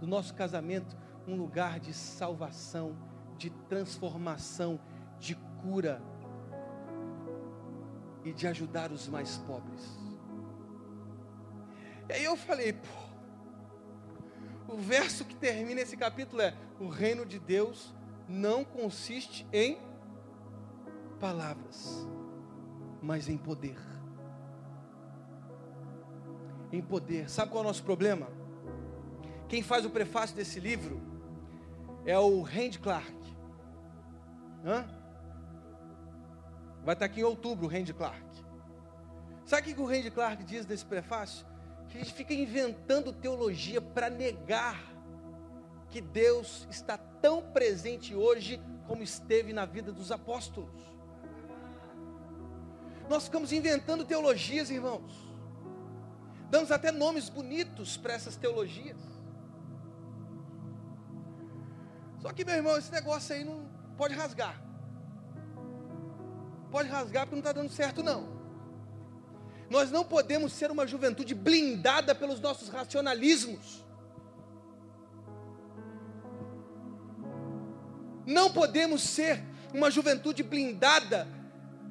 [0.00, 2.96] do nosso casamento um lugar de salvação,
[3.36, 4.80] de transformação,
[5.18, 6.02] de cura
[8.24, 9.98] e de ajudar os mais pobres?
[12.08, 13.08] E aí eu falei, pô,
[14.68, 17.94] o verso que termina esse capítulo é: o reino de Deus
[18.28, 19.78] não consiste em
[21.18, 22.06] palavras,
[23.02, 23.78] mas em poder.
[26.72, 27.28] Em poder.
[27.30, 28.28] Sabe qual é o nosso problema?
[29.48, 31.00] Quem faz o prefácio desse livro
[32.04, 33.16] é o Randy Clark.
[34.64, 34.86] Hã?
[36.84, 38.26] Vai estar aqui em outubro o Randy Clark.
[39.44, 41.46] Sabe o que o Randy Clark diz nesse prefácio?
[41.88, 44.78] Que a gente fica inventando teologia para negar
[45.88, 50.97] que Deus está tão presente hoje como esteve na vida dos apóstolos.
[53.08, 55.28] Nós ficamos inventando teologias, irmãos.
[56.50, 58.96] Damos até nomes bonitos para essas teologias.
[62.20, 63.66] Só que, meu irmão, esse negócio aí não
[63.96, 64.60] pode rasgar.
[66.70, 68.36] Pode rasgar porque não está dando certo, não.
[69.70, 73.84] Nós não podemos ser uma juventude blindada pelos nossos racionalismos.
[78.26, 79.42] Não podemos ser
[79.72, 81.26] uma juventude blindada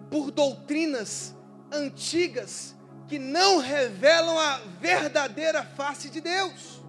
[0.10, 1.36] por doutrinas
[1.72, 2.76] antigas
[3.08, 6.82] que não revelam a verdadeira face de Deus.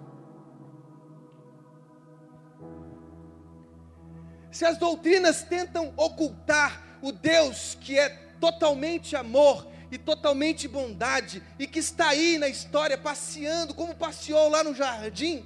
[4.51, 8.09] Se as doutrinas tentam ocultar o Deus que é
[8.41, 14.65] totalmente amor e totalmente bondade e que está aí na história passeando como passeou lá
[14.65, 15.45] no jardim,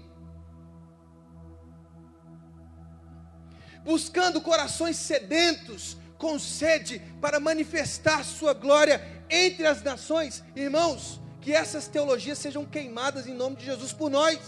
[3.85, 10.45] buscando corações sedentos, com sede para manifestar sua glória entre as nações.
[10.55, 14.39] Irmãos, que essas teologias sejam queimadas em nome de Jesus por nós.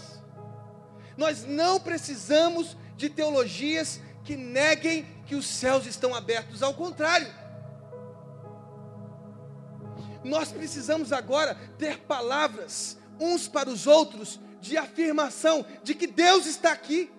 [1.17, 7.27] Nós não precisamos de teologias que neguem que os céus estão abertos, ao contrário.
[10.23, 16.71] Nós precisamos agora ter palavras uns para os outros de afirmação de que Deus está
[16.71, 17.11] aqui.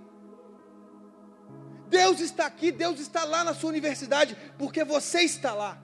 [1.89, 5.81] Deus está aqui, Deus está lá na sua universidade, porque você está lá.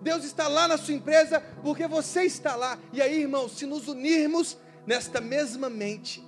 [0.00, 2.78] Deus está lá na sua empresa, porque você está lá.
[2.92, 6.24] E aí, irmãos, se nos unirmos nesta mesma mente,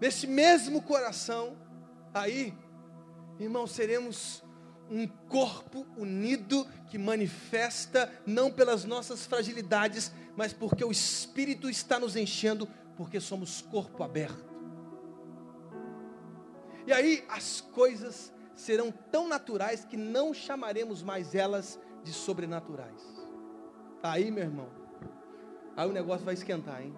[0.00, 1.56] neste mesmo coração,
[2.12, 2.52] aí,
[3.40, 4.42] irmãos, seremos
[4.90, 12.16] um corpo unido que manifesta não pelas nossas fragilidades, mas porque o Espírito está nos
[12.16, 14.51] enchendo, porque somos corpo aberto.
[16.86, 23.02] E aí as coisas serão tão naturais que não chamaremos mais elas de sobrenaturais.
[24.02, 24.68] Aí, meu irmão,
[25.76, 26.94] aí o negócio vai esquentar, hein?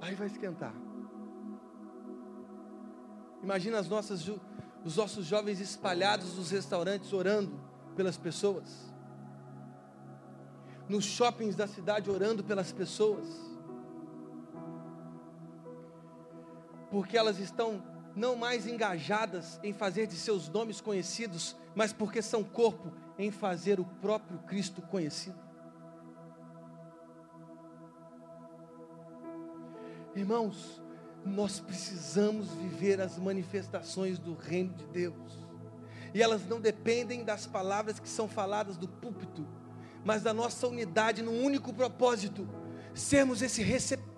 [0.00, 0.74] Aí vai esquentar.
[3.42, 4.28] Imagina as nossas,
[4.84, 7.58] os nossos jovens espalhados nos restaurantes orando
[7.96, 8.92] pelas pessoas,
[10.88, 13.53] nos shoppings da cidade orando pelas pessoas
[16.94, 17.82] porque elas estão
[18.14, 23.80] não mais engajadas em fazer de seus nomes conhecidos, mas porque são corpo em fazer
[23.80, 25.36] o próprio Cristo conhecido.
[30.14, 30.80] Irmãos,
[31.26, 35.36] nós precisamos viver as manifestações do reino de Deus.
[36.14, 39.44] E elas não dependem das palavras que são faladas do púlpito,
[40.04, 42.48] mas da nossa unidade num único propósito
[42.94, 43.64] sermos esse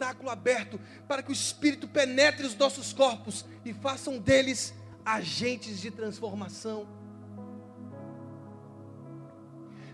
[0.07, 5.91] receptáculo aberto para que o Espírito penetre os nossos corpos e façam deles agentes de
[5.91, 6.87] transformação.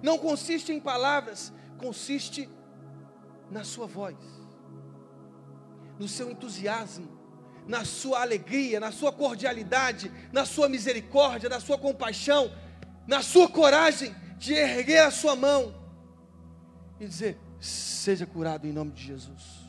[0.02, 2.48] Não consiste em palavras, consiste
[3.50, 4.16] na sua voz,
[5.98, 7.08] no seu entusiasmo,
[7.66, 12.50] na sua alegria, na sua cordialidade, na sua misericórdia, na sua compaixão,
[13.06, 15.72] na sua coragem de erguer a sua mão
[16.98, 19.61] e dizer: Seja curado em nome de Jesus.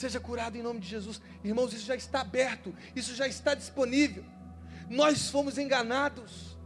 [0.00, 1.20] Seja curado em nome de Jesus.
[1.44, 4.24] Irmãos, isso já está aberto, isso já está disponível.
[4.88, 6.56] Nós fomos enganados.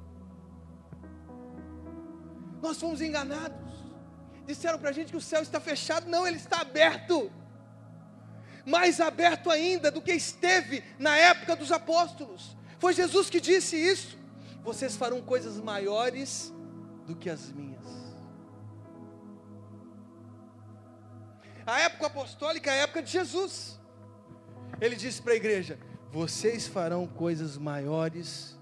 [2.62, 3.58] Nós fomos enganados.
[4.46, 6.08] Disseram para a gente que o céu está fechado.
[6.08, 7.28] Não, ele está aberto.
[8.64, 12.56] mais aberto ainda do que esteve na época dos apóstolos.
[12.78, 14.16] Foi Jesus que disse isso.
[14.62, 16.54] Vocês farão coisas maiores
[17.04, 18.03] do que as minhas.
[21.66, 23.80] A época apostólica é a época de Jesus.
[24.80, 25.78] Ele disse para a igreja:
[26.10, 28.58] Vocês farão coisas maiores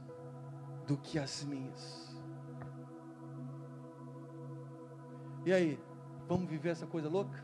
[0.86, 2.02] do que as minhas.
[5.44, 5.78] E aí,
[6.28, 7.42] vamos viver essa coisa louca?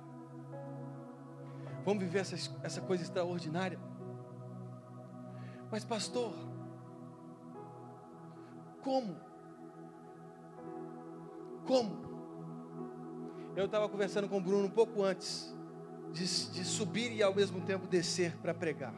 [1.85, 3.79] Vamos viver essa, essa coisa extraordinária?
[5.71, 6.33] Mas, pastor,
[8.83, 9.17] como?
[11.67, 12.08] Como?
[13.57, 15.53] Eu estava conversando com o Bruno um pouco antes
[16.13, 18.95] de, de subir e ao mesmo tempo descer para pregar.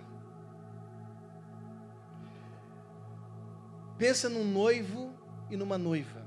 [3.98, 5.12] Pensa num noivo
[5.50, 6.26] e numa noiva.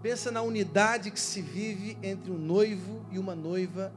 [0.00, 3.92] Pensa na unidade que se vive entre um noivo e uma noiva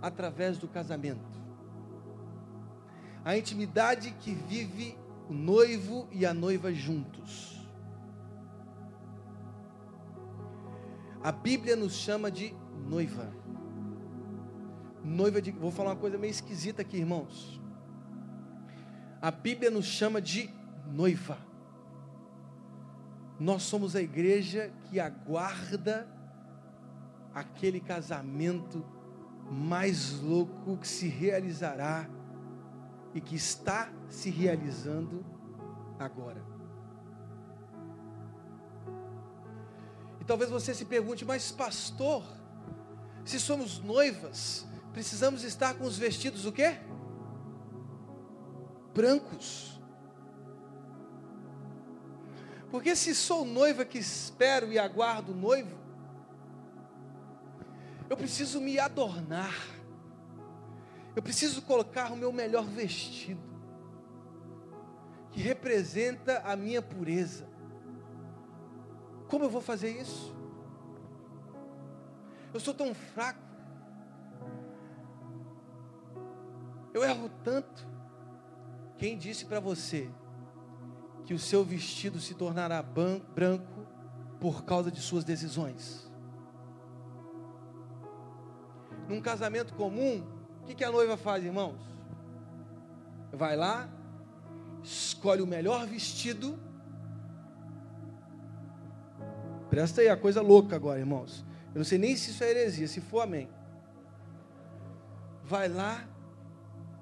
[0.00, 1.42] através do casamento.
[3.24, 4.96] A intimidade que vive
[5.28, 7.53] o noivo e a noiva juntos.
[11.24, 12.54] A Bíblia nos chama de
[12.86, 13.32] noiva.
[15.02, 15.52] Noiva de.
[15.52, 17.58] Vou falar uma coisa meio esquisita aqui, irmãos.
[19.22, 20.50] A Bíblia nos chama de
[20.86, 21.38] noiva.
[23.40, 26.06] Nós somos a igreja que aguarda
[27.34, 28.84] aquele casamento
[29.50, 32.06] mais louco que se realizará
[33.14, 35.24] e que está se realizando
[35.98, 36.53] agora.
[40.24, 42.24] E talvez você se pergunte, mas pastor,
[43.26, 46.78] se somos noivas, precisamos estar com os vestidos o quê?
[48.94, 49.78] Brancos.
[52.70, 55.76] Porque se sou noiva que espero e aguardo o noivo,
[58.08, 59.54] eu preciso me adornar.
[61.14, 63.42] Eu preciso colocar o meu melhor vestido,
[65.32, 67.46] que representa a minha pureza.
[69.34, 70.32] Como eu vou fazer isso?
[72.52, 73.42] Eu sou tão fraco.
[76.92, 77.84] Eu erro tanto.
[78.96, 80.08] Quem disse para você
[81.24, 83.84] que o seu vestido se tornará branco
[84.38, 86.08] por causa de suas decisões?
[89.08, 90.24] Num casamento comum,
[90.62, 91.80] o que, que a noiva faz, irmãos?
[93.32, 93.88] Vai lá,
[94.80, 96.56] escolhe o melhor vestido.
[99.74, 101.44] Presta aí a coisa louca agora, irmãos.
[101.74, 103.48] Eu não sei nem se isso é heresia, se for amém.
[105.42, 106.08] Vai lá,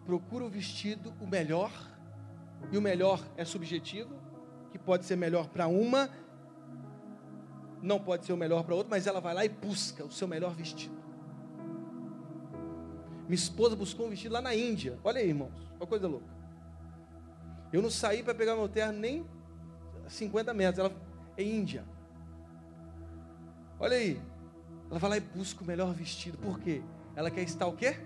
[0.06, 1.70] procura o vestido, o melhor,
[2.70, 4.14] e o melhor é subjetivo,
[4.70, 6.08] que pode ser melhor para uma,
[7.82, 10.26] não pode ser o melhor para outra, mas ela vai lá e busca o seu
[10.26, 10.96] melhor vestido.
[13.24, 14.98] Minha esposa buscou um vestido lá na Índia.
[15.04, 15.52] Olha aí, irmãos.
[15.76, 16.34] Uma coisa louca.
[17.70, 19.26] Eu não saí para pegar meu terno nem
[20.08, 20.78] 50 metros.
[20.78, 20.96] Ela
[21.36, 21.91] é Índia.
[23.82, 24.22] Olha aí.
[24.88, 26.38] Ela vai lá e busca o melhor vestido.
[26.38, 26.80] Por quê?
[27.16, 27.96] Ela quer estar o quê?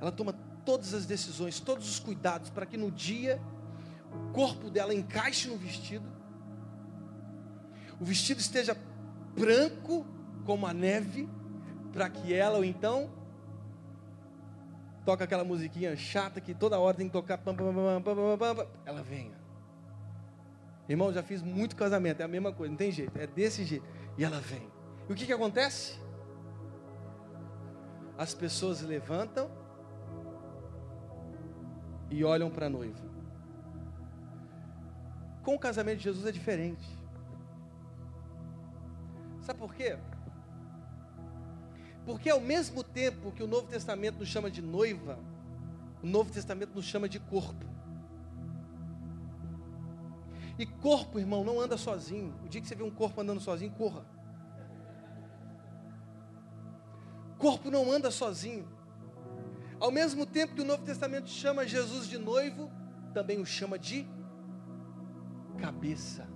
[0.00, 0.32] Ela toma
[0.64, 3.40] todas as decisões, todos os cuidados para que no dia
[4.12, 6.04] o corpo dela encaixe no vestido.
[8.00, 8.76] O vestido esteja
[9.38, 10.04] branco
[10.44, 11.28] como a neve
[11.92, 13.08] para que ela ou então
[15.04, 17.40] toca aquela musiquinha chata que toda hora tem que tocar,
[18.84, 19.39] ela venha.
[20.90, 23.86] Irmão, já fiz muito casamento, é a mesma coisa, não tem jeito, é desse jeito.
[24.18, 24.68] E ela vem.
[25.08, 26.00] E o que, que acontece?
[28.18, 29.48] As pessoas levantam
[32.10, 33.08] e olham para a noiva.
[35.44, 36.84] Com o casamento de Jesus é diferente.
[39.42, 39.96] Sabe por quê?
[42.04, 45.20] Porque ao mesmo tempo que o Novo Testamento nos chama de noiva,
[46.02, 47.64] o Novo Testamento nos chama de corpo.
[50.60, 52.34] E corpo, irmão, não anda sozinho.
[52.44, 54.04] O dia que você vê um corpo andando sozinho, corra.
[57.38, 58.68] Corpo não anda sozinho.
[59.80, 62.70] Ao mesmo tempo que o Novo Testamento chama Jesus de noivo,
[63.14, 64.06] também o chama de
[65.56, 66.28] cabeça.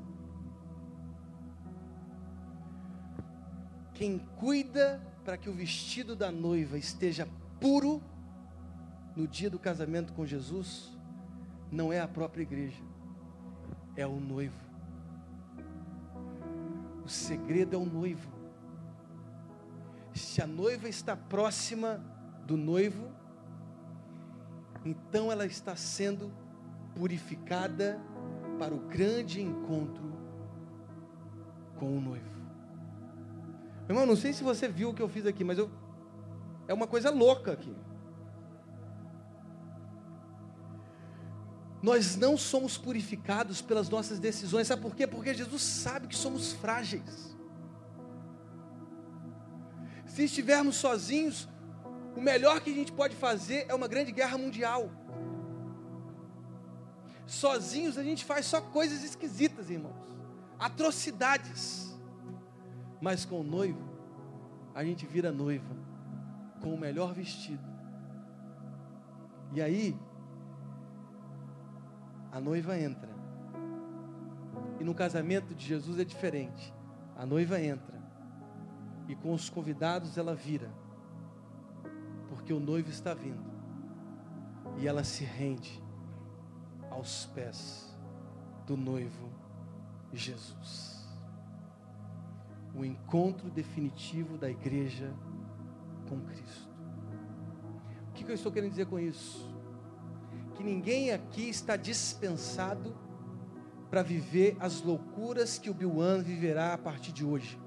[3.93, 7.29] Quem cuida para que o vestido da noiva esteja
[7.61, 8.03] puro
[9.15, 10.97] no dia do casamento com Jesus,
[11.71, 12.83] não é a própria igreja,
[13.97, 14.65] é o noivo.
[17.05, 18.33] O segredo é o noivo.
[20.15, 22.03] Se a noiva está próxima
[22.47, 23.09] do noivo,
[24.85, 26.33] então ela está sendo
[26.95, 28.01] purificada
[28.59, 30.13] para o grande encontro
[31.77, 32.35] com o noivo.
[33.89, 35.71] Irmão, não sei se você viu o que eu fiz aqui, mas eu
[36.67, 37.75] É uma coisa louca aqui.
[41.85, 44.67] Nós não somos purificados pelas nossas decisões.
[44.67, 45.07] Sabe por quê?
[45.07, 47.37] Porque Jesus sabe que somos frágeis.
[50.07, 51.47] Se estivermos sozinhos,
[52.17, 54.91] o melhor que a gente pode fazer é uma grande guerra mundial.
[57.27, 60.07] Sozinhos a gente faz só coisas esquisitas, irmãos,
[60.59, 61.95] atrocidades.
[62.99, 63.87] Mas com o noivo,
[64.75, 65.77] a gente vira noiva
[66.63, 67.69] com o melhor vestido.
[69.53, 69.95] E aí,
[72.35, 73.09] a noiva entra.
[74.81, 76.75] E no casamento de Jesus é diferente.
[77.17, 77.95] A noiva entra.
[79.07, 80.69] E com os convidados ela vira.
[82.29, 83.45] Porque o noivo está vindo.
[84.79, 85.81] E ela se rende
[86.91, 87.97] aos pés
[88.67, 89.31] do noivo
[90.13, 91.07] Jesus.
[92.75, 95.15] O encontro definitivo da igreja
[96.09, 96.69] com Cristo.
[98.09, 99.54] O que eu estou querendo dizer com isso?
[100.55, 102.97] Que ninguém aqui está dispensado
[103.91, 107.59] para viver as loucuras que o Bilwan viverá a partir de hoje.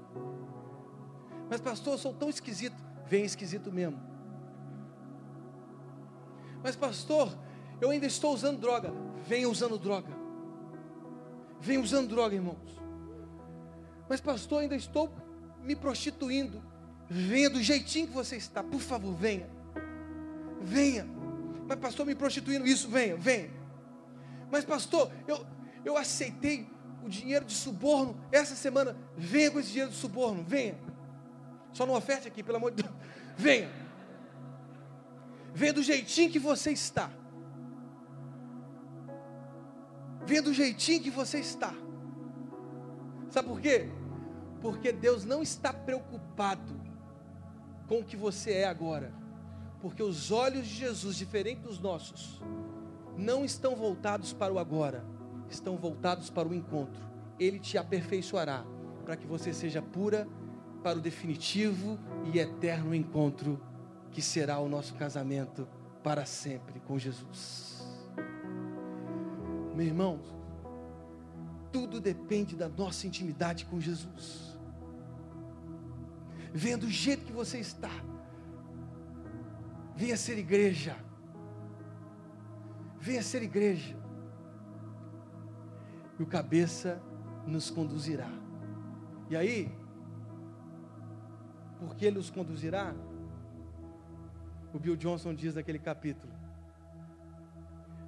[1.48, 2.76] Mas, pastor, eu sou tão esquisito.
[3.06, 3.98] Vem esquisito mesmo.
[6.62, 7.34] Mas, pastor,
[7.80, 8.92] eu ainda estou usando droga.
[9.26, 10.12] Venha usando droga.
[11.60, 12.78] Venha usando droga, irmãos.
[14.08, 15.10] Mas, pastor, ainda estou
[15.62, 16.62] me prostituindo.
[17.08, 18.62] Venha do jeitinho que você está.
[18.62, 19.48] Por favor, venha.
[20.60, 21.17] Venha.
[21.68, 23.50] Mas pastor, me prostituindo isso, venha, venha.
[24.50, 25.46] Mas pastor, eu,
[25.84, 26.66] eu aceitei
[27.04, 28.96] o dinheiro de suborno essa semana.
[29.16, 30.78] Venha com esse dinheiro de suborno, venha.
[31.74, 32.94] Só não oferte aqui, pelo amor de Deus.
[33.36, 33.70] Venha.
[35.54, 37.10] Venha do jeitinho que você está.
[40.26, 41.72] Venha do jeitinho que você está.
[43.30, 43.88] Sabe por quê?
[44.60, 46.80] Porque Deus não está preocupado
[47.86, 49.12] com o que você é agora.
[49.80, 52.40] Porque os olhos de Jesus, diferentes dos nossos,
[53.16, 55.04] não estão voltados para o agora,
[55.48, 57.02] estão voltados para o encontro.
[57.38, 58.64] Ele te aperfeiçoará
[59.04, 60.28] para que você seja pura
[60.82, 61.98] para o definitivo
[62.32, 63.60] e eterno encontro
[64.10, 65.68] que será o nosso casamento
[66.02, 67.82] para sempre com Jesus.
[69.74, 70.20] Meu irmão,
[71.72, 74.58] tudo depende da nossa intimidade com Jesus.
[76.52, 77.90] Vendo o jeito que você está,
[79.98, 80.96] Venha ser igreja.
[83.00, 83.96] Venha ser igreja.
[86.16, 87.02] E o cabeça
[87.44, 88.30] nos conduzirá.
[89.28, 89.76] E aí,
[91.80, 92.94] porque ele nos conduzirá,
[94.72, 96.32] o Bill Johnson diz naquele capítulo: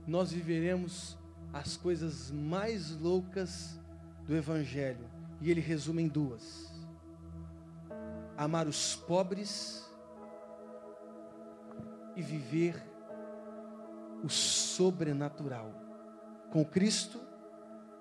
[0.07, 1.19] Nós viveremos
[1.53, 3.81] as coisas mais loucas
[4.29, 5.11] do Evangelho.
[5.41, 6.73] E ele resume em duas:
[8.37, 9.90] amar os pobres
[12.21, 12.75] e viver
[14.23, 15.73] o sobrenatural.
[16.53, 17.19] Com Cristo,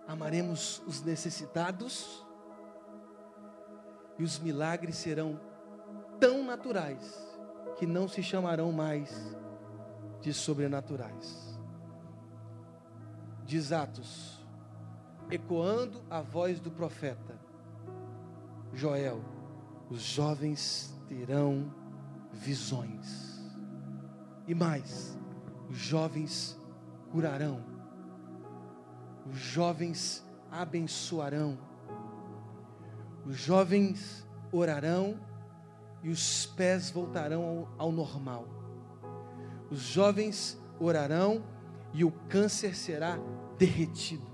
[0.05, 2.25] amaremos os necessitados
[4.17, 5.39] e os milagres serão
[6.19, 7.25] tão naturais
[7.77, 9.09] que não se chamarão mais
[10.19, 11.57] de sobrenaturais.
[13.45, 14.45] Diz Atos,
[15.31, 17.39] ecoando a voz do profeta
[18.73, 19.21] Joel:
[19.89, 21.73] os jovens terão
[22.33, 23.28] visões.
[24.49, 25.15] E mais,
[25.69, 26.59] os jovens
[27.11, 27.63] curarão,
[29.29, 31.55] os jovens abençoarão,
[33.27, 35.19] os jovens orarão
[36.01, 38.47] e os pés voltarão ao, ao normal.
[39.69, 41.43] Os jovens orarão
[41.93, 43.19] e o câncer será
[43.55, 44.25] derretido.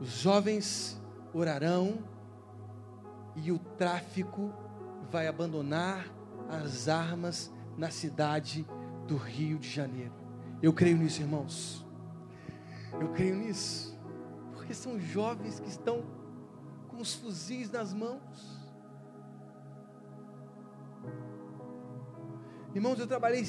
[0.00, 1.00] Os jovens
[1.32, 1.98] orarão
[3.36, 4.52] e o tráfico
[5.12, 6.12] vai abandonar
[6.48, 8.66] as armas na cidade
[9.06, 10.12] do Rio de Janeiro.
[10.62, 11.84] Eu creio nisso, irmãos.
[13.00, 13.98] Eu creio nisso.
[14.52, 16.04] Porque são jovens que estão
[16.88, 18.64] com os fuzis nas mãos.
[22.74, 23.44] Irmãos, eu trabalhei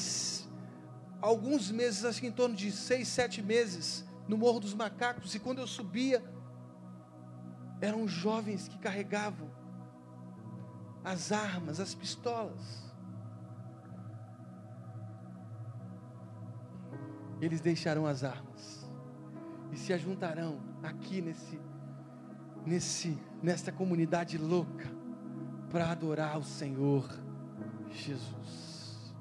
[1.22, 5.40] alguns meses, acho que em torno de seis, sete meses, no Morro dos Macacos, e
[5.40, 6.24] quando eu subia,
[7.82, 9.50] eram jovens que carregavam
[11.04, 12.85] as armas, as pistolas.
[17.42, 18.90] Eles deixarão as armas
[19.72, 21.60] e se ajuntarão aqui nesse
[22.66, 24.90] nesse nesta comunidade louca
[25.70, 27.08] para adorar o Senhor
[27.92, 29.14] Jesus.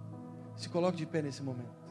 [0.57, 1.85] Se coloque de pé nesse momento.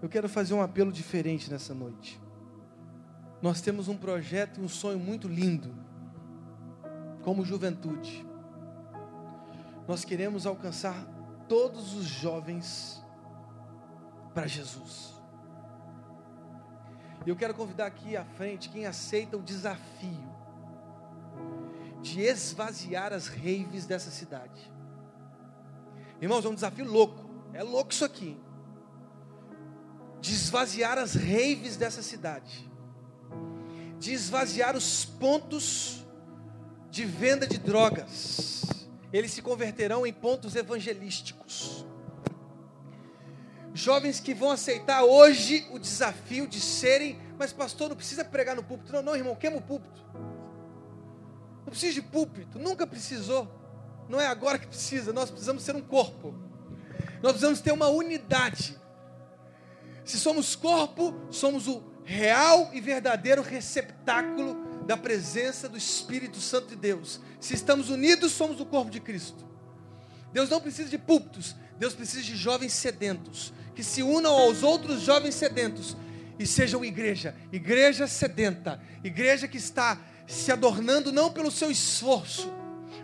[0.00, 2.20] Eu quero fazer um apelo diferente nessa noite.
[3.42, 5.74] Nós temos um projeto e um sonho muito lindo,
[7.22, 8.26] como juventude.
[9.86, 11.06] Nós queremos alcançar
[11.48, 13.04] todos os jovens
[14.36, 15.14] para Jesus.
[17.24, 20.36] E eu quero convidar aqui à frente quem aceita o desafio
[22.02, 24.70] de esvaziar as raves dessa cidade.
[26.20, 27.24] Irmãos, é um desafio louco.
[27.54, 28.38] É louco isso aqui.
[30.20, 32.70] De esvaziar as raves dessa cidade.
[33.98, 36.04] De esvaziar os pontos
[36.90, 38.64] de venda de drogas.
[39.10, 41.85] Eles se converterão em pontos evangelísticos.
[43.76, 48.62] Jovens que vão aceitar hoje o desafio de serem, mas pastor, não precisa pregar no
[48.62, 48.90] púlpito.
[48.90, 50.02] Não, não, irmão, queima o púlpito.
[51.58, 53.46] Não precisa de púlpito, nunca precisou.
[54.08, 56.34] Não é agora que precisa, nós precisamos ser um corpo.
[57.22, 58.78] Nós precisamos ter uma unidade.
[60.04, 66.76] Se somos corpo, somos o real e verdadeiro receptáculo da presença do Espírito Santo de
[66.76, 67.20] Deus.
[67.38, 69.44] Se estamos unidos, somos o corpo de Cristo.
[70.36, 75.00] Deus não precisa de púlpitos, Deus precisa de jovens sedentos, que se unam aos outros
[75.00, 75.96] jovens sedentos
[76.38, 82.52] e sejam igreja, igreja sedenta, igreja que está se adornando não pelo seu esforço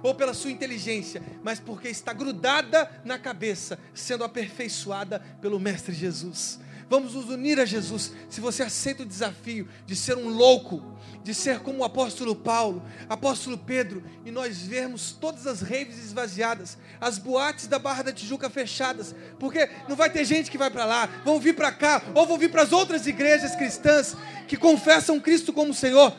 [0.03, 6.61] ou pela sua inteligência, mas porque está grudada na cabeça, sendo aperfeiçoada pelo Mestre Jesus.
[6.89, 8.12] Vamos nos unir a Jesus.
[8.28, 10.83] Se você aceita o desafio de ser um louco,
[11.22, 16.76] de ser como o apóstolo Paulo, apóstolo Pedro, e nós vermos todas as raves esvaziadas,
[17.01, 20.85] as boates da Barra da Tijuca fechadas, porque não vai ter gente que vai para
[20.85, 24.16] lá, vão vir para cá, ou vão vir para as outras igrejas cristãs
[24.49, 26.14] que confessam Cristo como Senhor.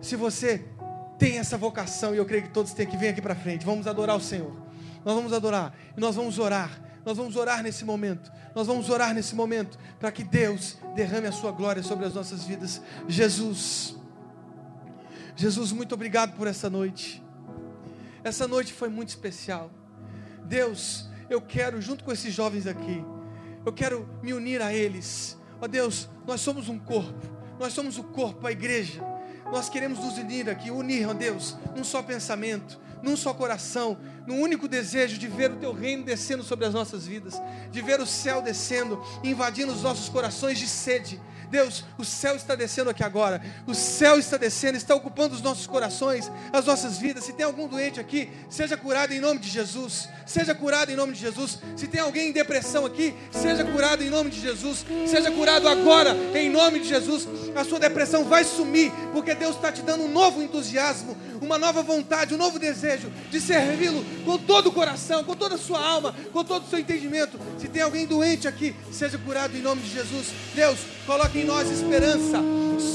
[0.00, 0.64] Se você
[1.18, 3.86] tem essa vocação, e eu creio que todos têm que vir aqui para frente, vamos
[3.86, 4.56] adorar o Senhor.
[5.04, 8.32] Nós vamos adorar e nós vamos orar nós vamos orar nesse momento.
[8.52, 12.42] Nós vamos orar nesse momento para que Deus derrame a sua glória sobre as nossas
[12.42, 12.82] vidas.
[13.06, 13.96] Jesus,
[15.36, 17.22] Jesus, muito obrigado por essa noite.
[18.24, 19.70] Essa noite foi muito especial.
[20.46, 23.04] Deus, eu quero, junto com esses jovens aqui,
[23.64, 25.38] eu quero me unir a eles.
[25.60, 27.24] Ó Deus, nós somos um corpo,
[27.60, 29.00] nós somos o corpo, a igreja.
[29.52, 34.40] Nós queremos nos unir aqui, unir, ó Deus, num só pensamento, num só coração, num
[34.40, 37.40] único desejo de ver o teu reino descendo sobre as nossas vidas,
[37.70, 41.20] de ver o céu descendo, invadindo os nossos corações de sede.
[41.50, 43.40] Deus, o céu está descendo aqui agora.
[43.66, 47.24] O céu está descendo, está ocupando os nossos corações, as nossas vidas.
[47.24, 50.08] Se tem algum doente aqui, seja curado em nome de Jesus.
[50.24, 51.58] Seja curado em nome de Jesus.
[51.76, 54.84] Se tem alguém em depressão aqui, seja curado em nome de Jesus.
[55.06, 57.28] Seja curado agora em nome de Jesus.
[57.54, 61.82] A sua depressão vai sumir, porque Deus está te dando um novo entusiasmo, uma nova
[61.82, 66.14] vontade, um novo desejo de servi-lo com todo o coração, com toda a sua alma,
[66.32, 67.38] com todo o seu entendimento.
[67.58, 70.28] Se tem alguém doente aqui, seja curado em nome de Jesus.
[70.54, 72.42] Deus, coloque em nós esperança,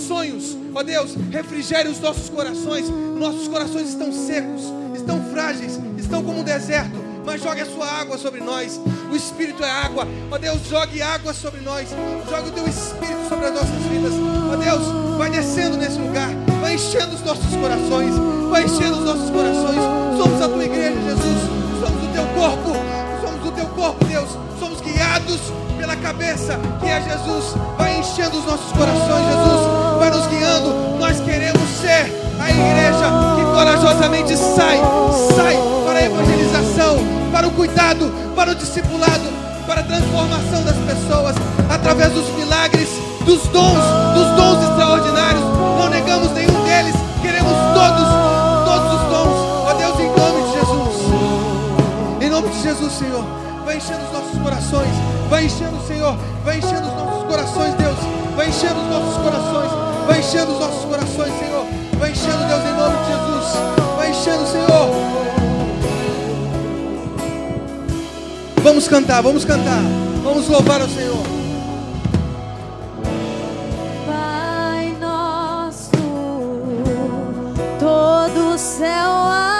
[0.07, 0.57] sonhos.
[0.73, 2.89] Ó Deus, refrigere os nossos corações.
[2.89, 4.63] Nossos corações estão secos,
[4.95, 8.79] estão frágeis, estão como um deserto mas jogue a sua água sobre nós.
[9.11, 10.07] O Espírito é água.
[10.29, 11.89] Ó Deus, jogue água sobre nós.
[12.29, 14.13] Jogue o teu Espírito sobre as nossas vidas.
[14.51, 16.29] Ó Deus, vai descendo nesse lugar,
[16.71, 18.15] vai enchendo os nossos corações,
[18.49, 19.81] vai enchendo os nossos corações.
[20.17, 21.37] Somos a tua igreja, Jesus.
[21.83, 22.71] Somos o teu corpo.
[23.21, 24.29] Somos o teu corpo, Deus.
[24.57, 25.41] Somos guiados
[25.77, 27.55] pela cabeça, que é Jesus.
[27.77, 29.99] Vai enchendo os nossos corações, Jesus.
[29.99, 30.97] Vai nos guiando.
[30.97, 32.09] Nós queremos ser
[32.39, 34.79] a igreja que corajosamente sai,
[35.35, 36.99] sai para a evangelização,
[37.33, 39.27] para o cuidado, para o discipulado,
[39.67, 41.35] para a transformação das pessoas
[41.69, 42.87] através dos milagres,
[43.25, 45.43] dos dons, dos dons extraordinários.
[45.77, 48.07] Não negamos nenhum deles, queremos todos,
[48.65, 49.37] todos os dons.
[49.65, 52.21] Ó Deus, em nome de Jesus.
[52.21, 53.23] Em nome de Jesus, Senhor.
[53.65, 54.89] Vai enchendo os nossos corações.
[55.29, 56.17] Vai enchendo, Senhor.
[56.43, 57.97] Vai enchendo os nossos corações, Deus.
[58.35, 59.71] Vai enchendo os nossos corações.
[60.07, 61.65] Vai enchendo os nossos corações, Senhor.
[61.99, 63.57] Vai enchendo, Deus, em nome de Jesus.
[63.97, 65.11] Vai enchendo, Senhor.
[68.63, 69.81] Vamos cantar, vamos cantar.
[70.23, 71.40] Vamos louvar ao Senhor.
[78.71, 79.50] Céu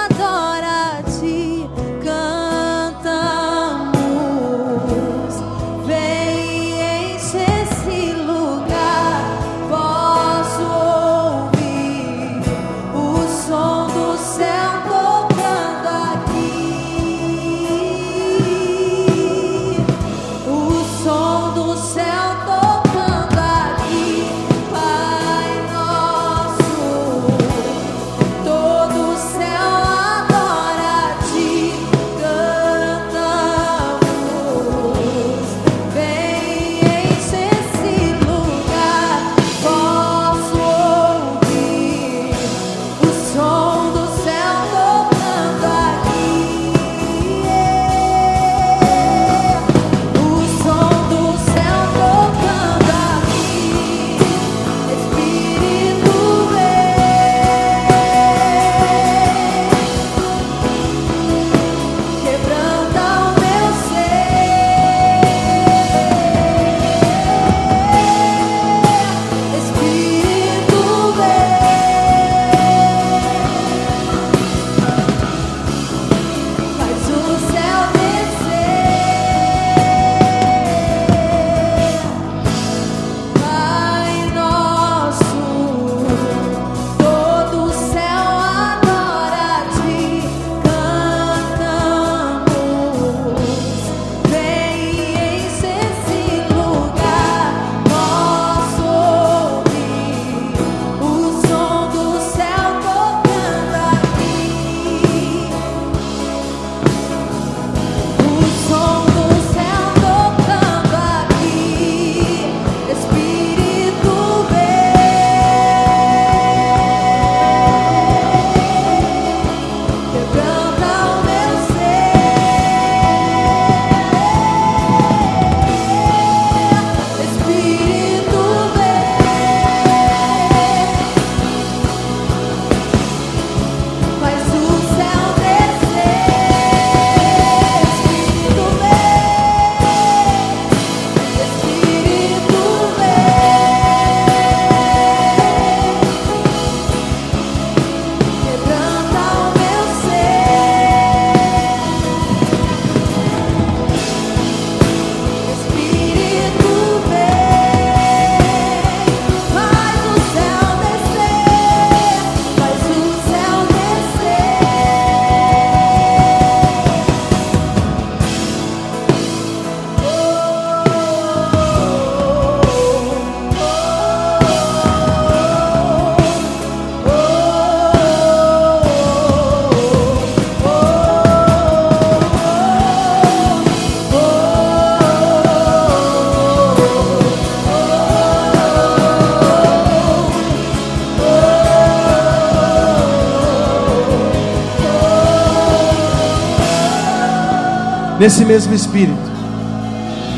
[198.22, 199.18] Nesse mesmo espírito.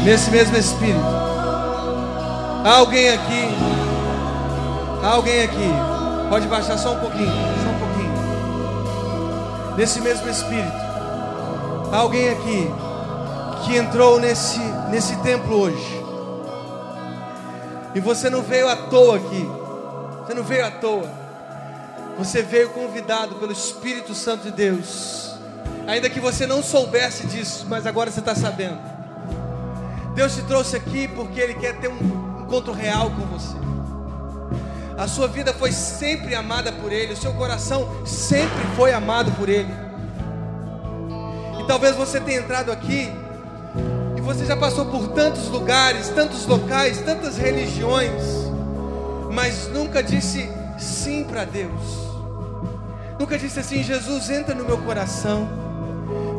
[0.05, 1.03] Nesse mesmo espírito.
[2.63, 3.49] Há alguém aqui.
[5.03, 5.69] Há alguém aqui.
[6.29, 7.27] Pode baixar só um pouquinho.
[7.27, 8.13] Só um pouquinho.
[9.75, 10.77] Nesse mesmo espírito.
[11.91, 12.71] Há alguém aqui
[13.65, 14.59] que entrou nesse,
[14.89, 16.05] nesse templo hoje.
[17.93, 19.49] E você não veio à toa aqui.
[20.25, 21.11] Você não veio à toa.
[22.17, 25.22] Você veio convidado pelo Espírito Santo de Deus.
[25.88, 28.79] Ainda que você não soubesse disso, mas agora você está sabendo.
[30.15, 33.55] Deus te trouxe aqui porque Ele quer ter um encontro real com você.
[34.97, 39.49] A sua vida foi sempre amada por Ele, o seu coração sempre foi amado por
[39.49, 39.73] Ele.
[41.59, 43.11] E talvez você tenha entrado aqui
[44.15, 48.21] e você já passou por tantos lugares, tantos locais, tantas religiões,
[49.31, 52.03] mas nunca disse sim para Deus.
[53.19, 55.62] Nunca disse assim: Jesus, entra no meu coração,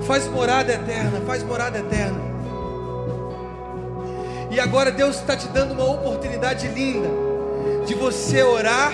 [0.07, 2.20] faz morada eterna, faz morada eterna.
[4.50, 7.09] E agora Deus está te dando uma oportunidade linda
[7.86, 8.92] de você orar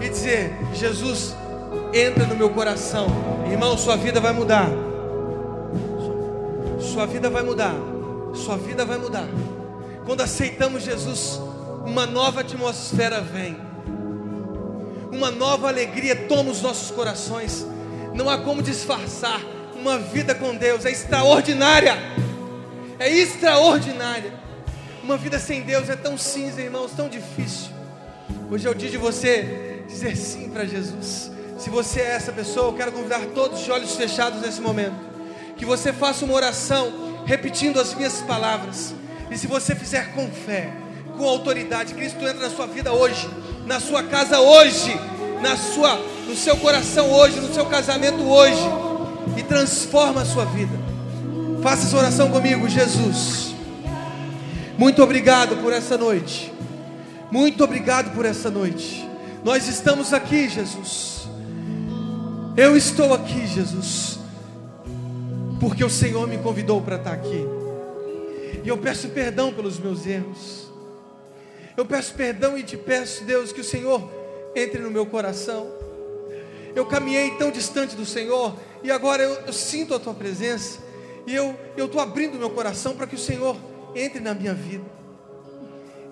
[0.00, 1.36] e dizer: Jesus,
[1.92, 3.06] entra no meu coração,
[3.50, 4.68] irmão, sua vida vai mudar.
[6.80, 7.74] Sua vida vai mudar.
[8.34, 9.26] Sua vida vai mudar.
[10.04, 11.40] Quando aceitamos Jesus,
[11.86, 13.56] uma nova atmosfera vem.
[15.12, 17.66] Uma nova alegria toma os nossos corações.
[18.14, 19.40] Não há como disfarçar.
[19.82, 21.98] Uma vida com Deus é extraordinária.
[23.00, 24.32] É extraordinária.
[25.02, 27.72] Uma vida sem Deus é tão cinza, irmãos, tão difícil.
[28.48, 31.32] Hoje é o dia de você dizer sim para Jesus.
[31.58, 34.94] Se você é essa pessoa, eu quero convidar todos de olhos fechados nesse momento
[35.56, 38.94] que você faça uma oração repetindo as minhas palavras.
[39.32, 40.72] E se você fizer com fé,
[41.18, 43.28] com autoridade, Cristo entra na sua vida hoje,
[43.66, 44.96] na sua casa hoje,
[45.40, 45.96] na sua,
[46.28, 48.91] no seu coração hoje, no seu casamento hoje
[49.36, 50.78] e transforma a sua vida.
[51.62, 53.54] Faça essa oração comigo, Jesus.
[54.76, 56.52] Muito obrigado por essa noite.
[57.30, 59.08] Muito obrigado por essa noite.
[59.44, 61.28] Nós estamos aqui, Jesus.
[62.56, 64.12] Eu estou aqui, Jesus
[65.62, 67.46] porque o Senhor me convidou para estar aqui.
[68.64, 70.68] E eu peço perdão pelos meus erros.
[71.76, 74.02] Eu peço perdão e te peço, Deus, que o Senhor
[74.56, 75.68] entre no meu coração.
[76.74, 80.78] Eu caminhei tão distante do Senhor e agora eu, eu sinto a tua presença.
[81.26, 83.56] E eu estou abrindo meu coração para que o Senhor
[83.94, 84.84] entre na minha vida.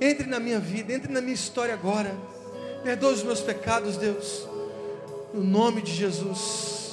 [0.00, 2.16] Entre na minha vida, entre na minha história agora.
[2.82, 4.46] Perdoa os meus pecados, Deus.
[5.34, 6.89] No nome de Jesus.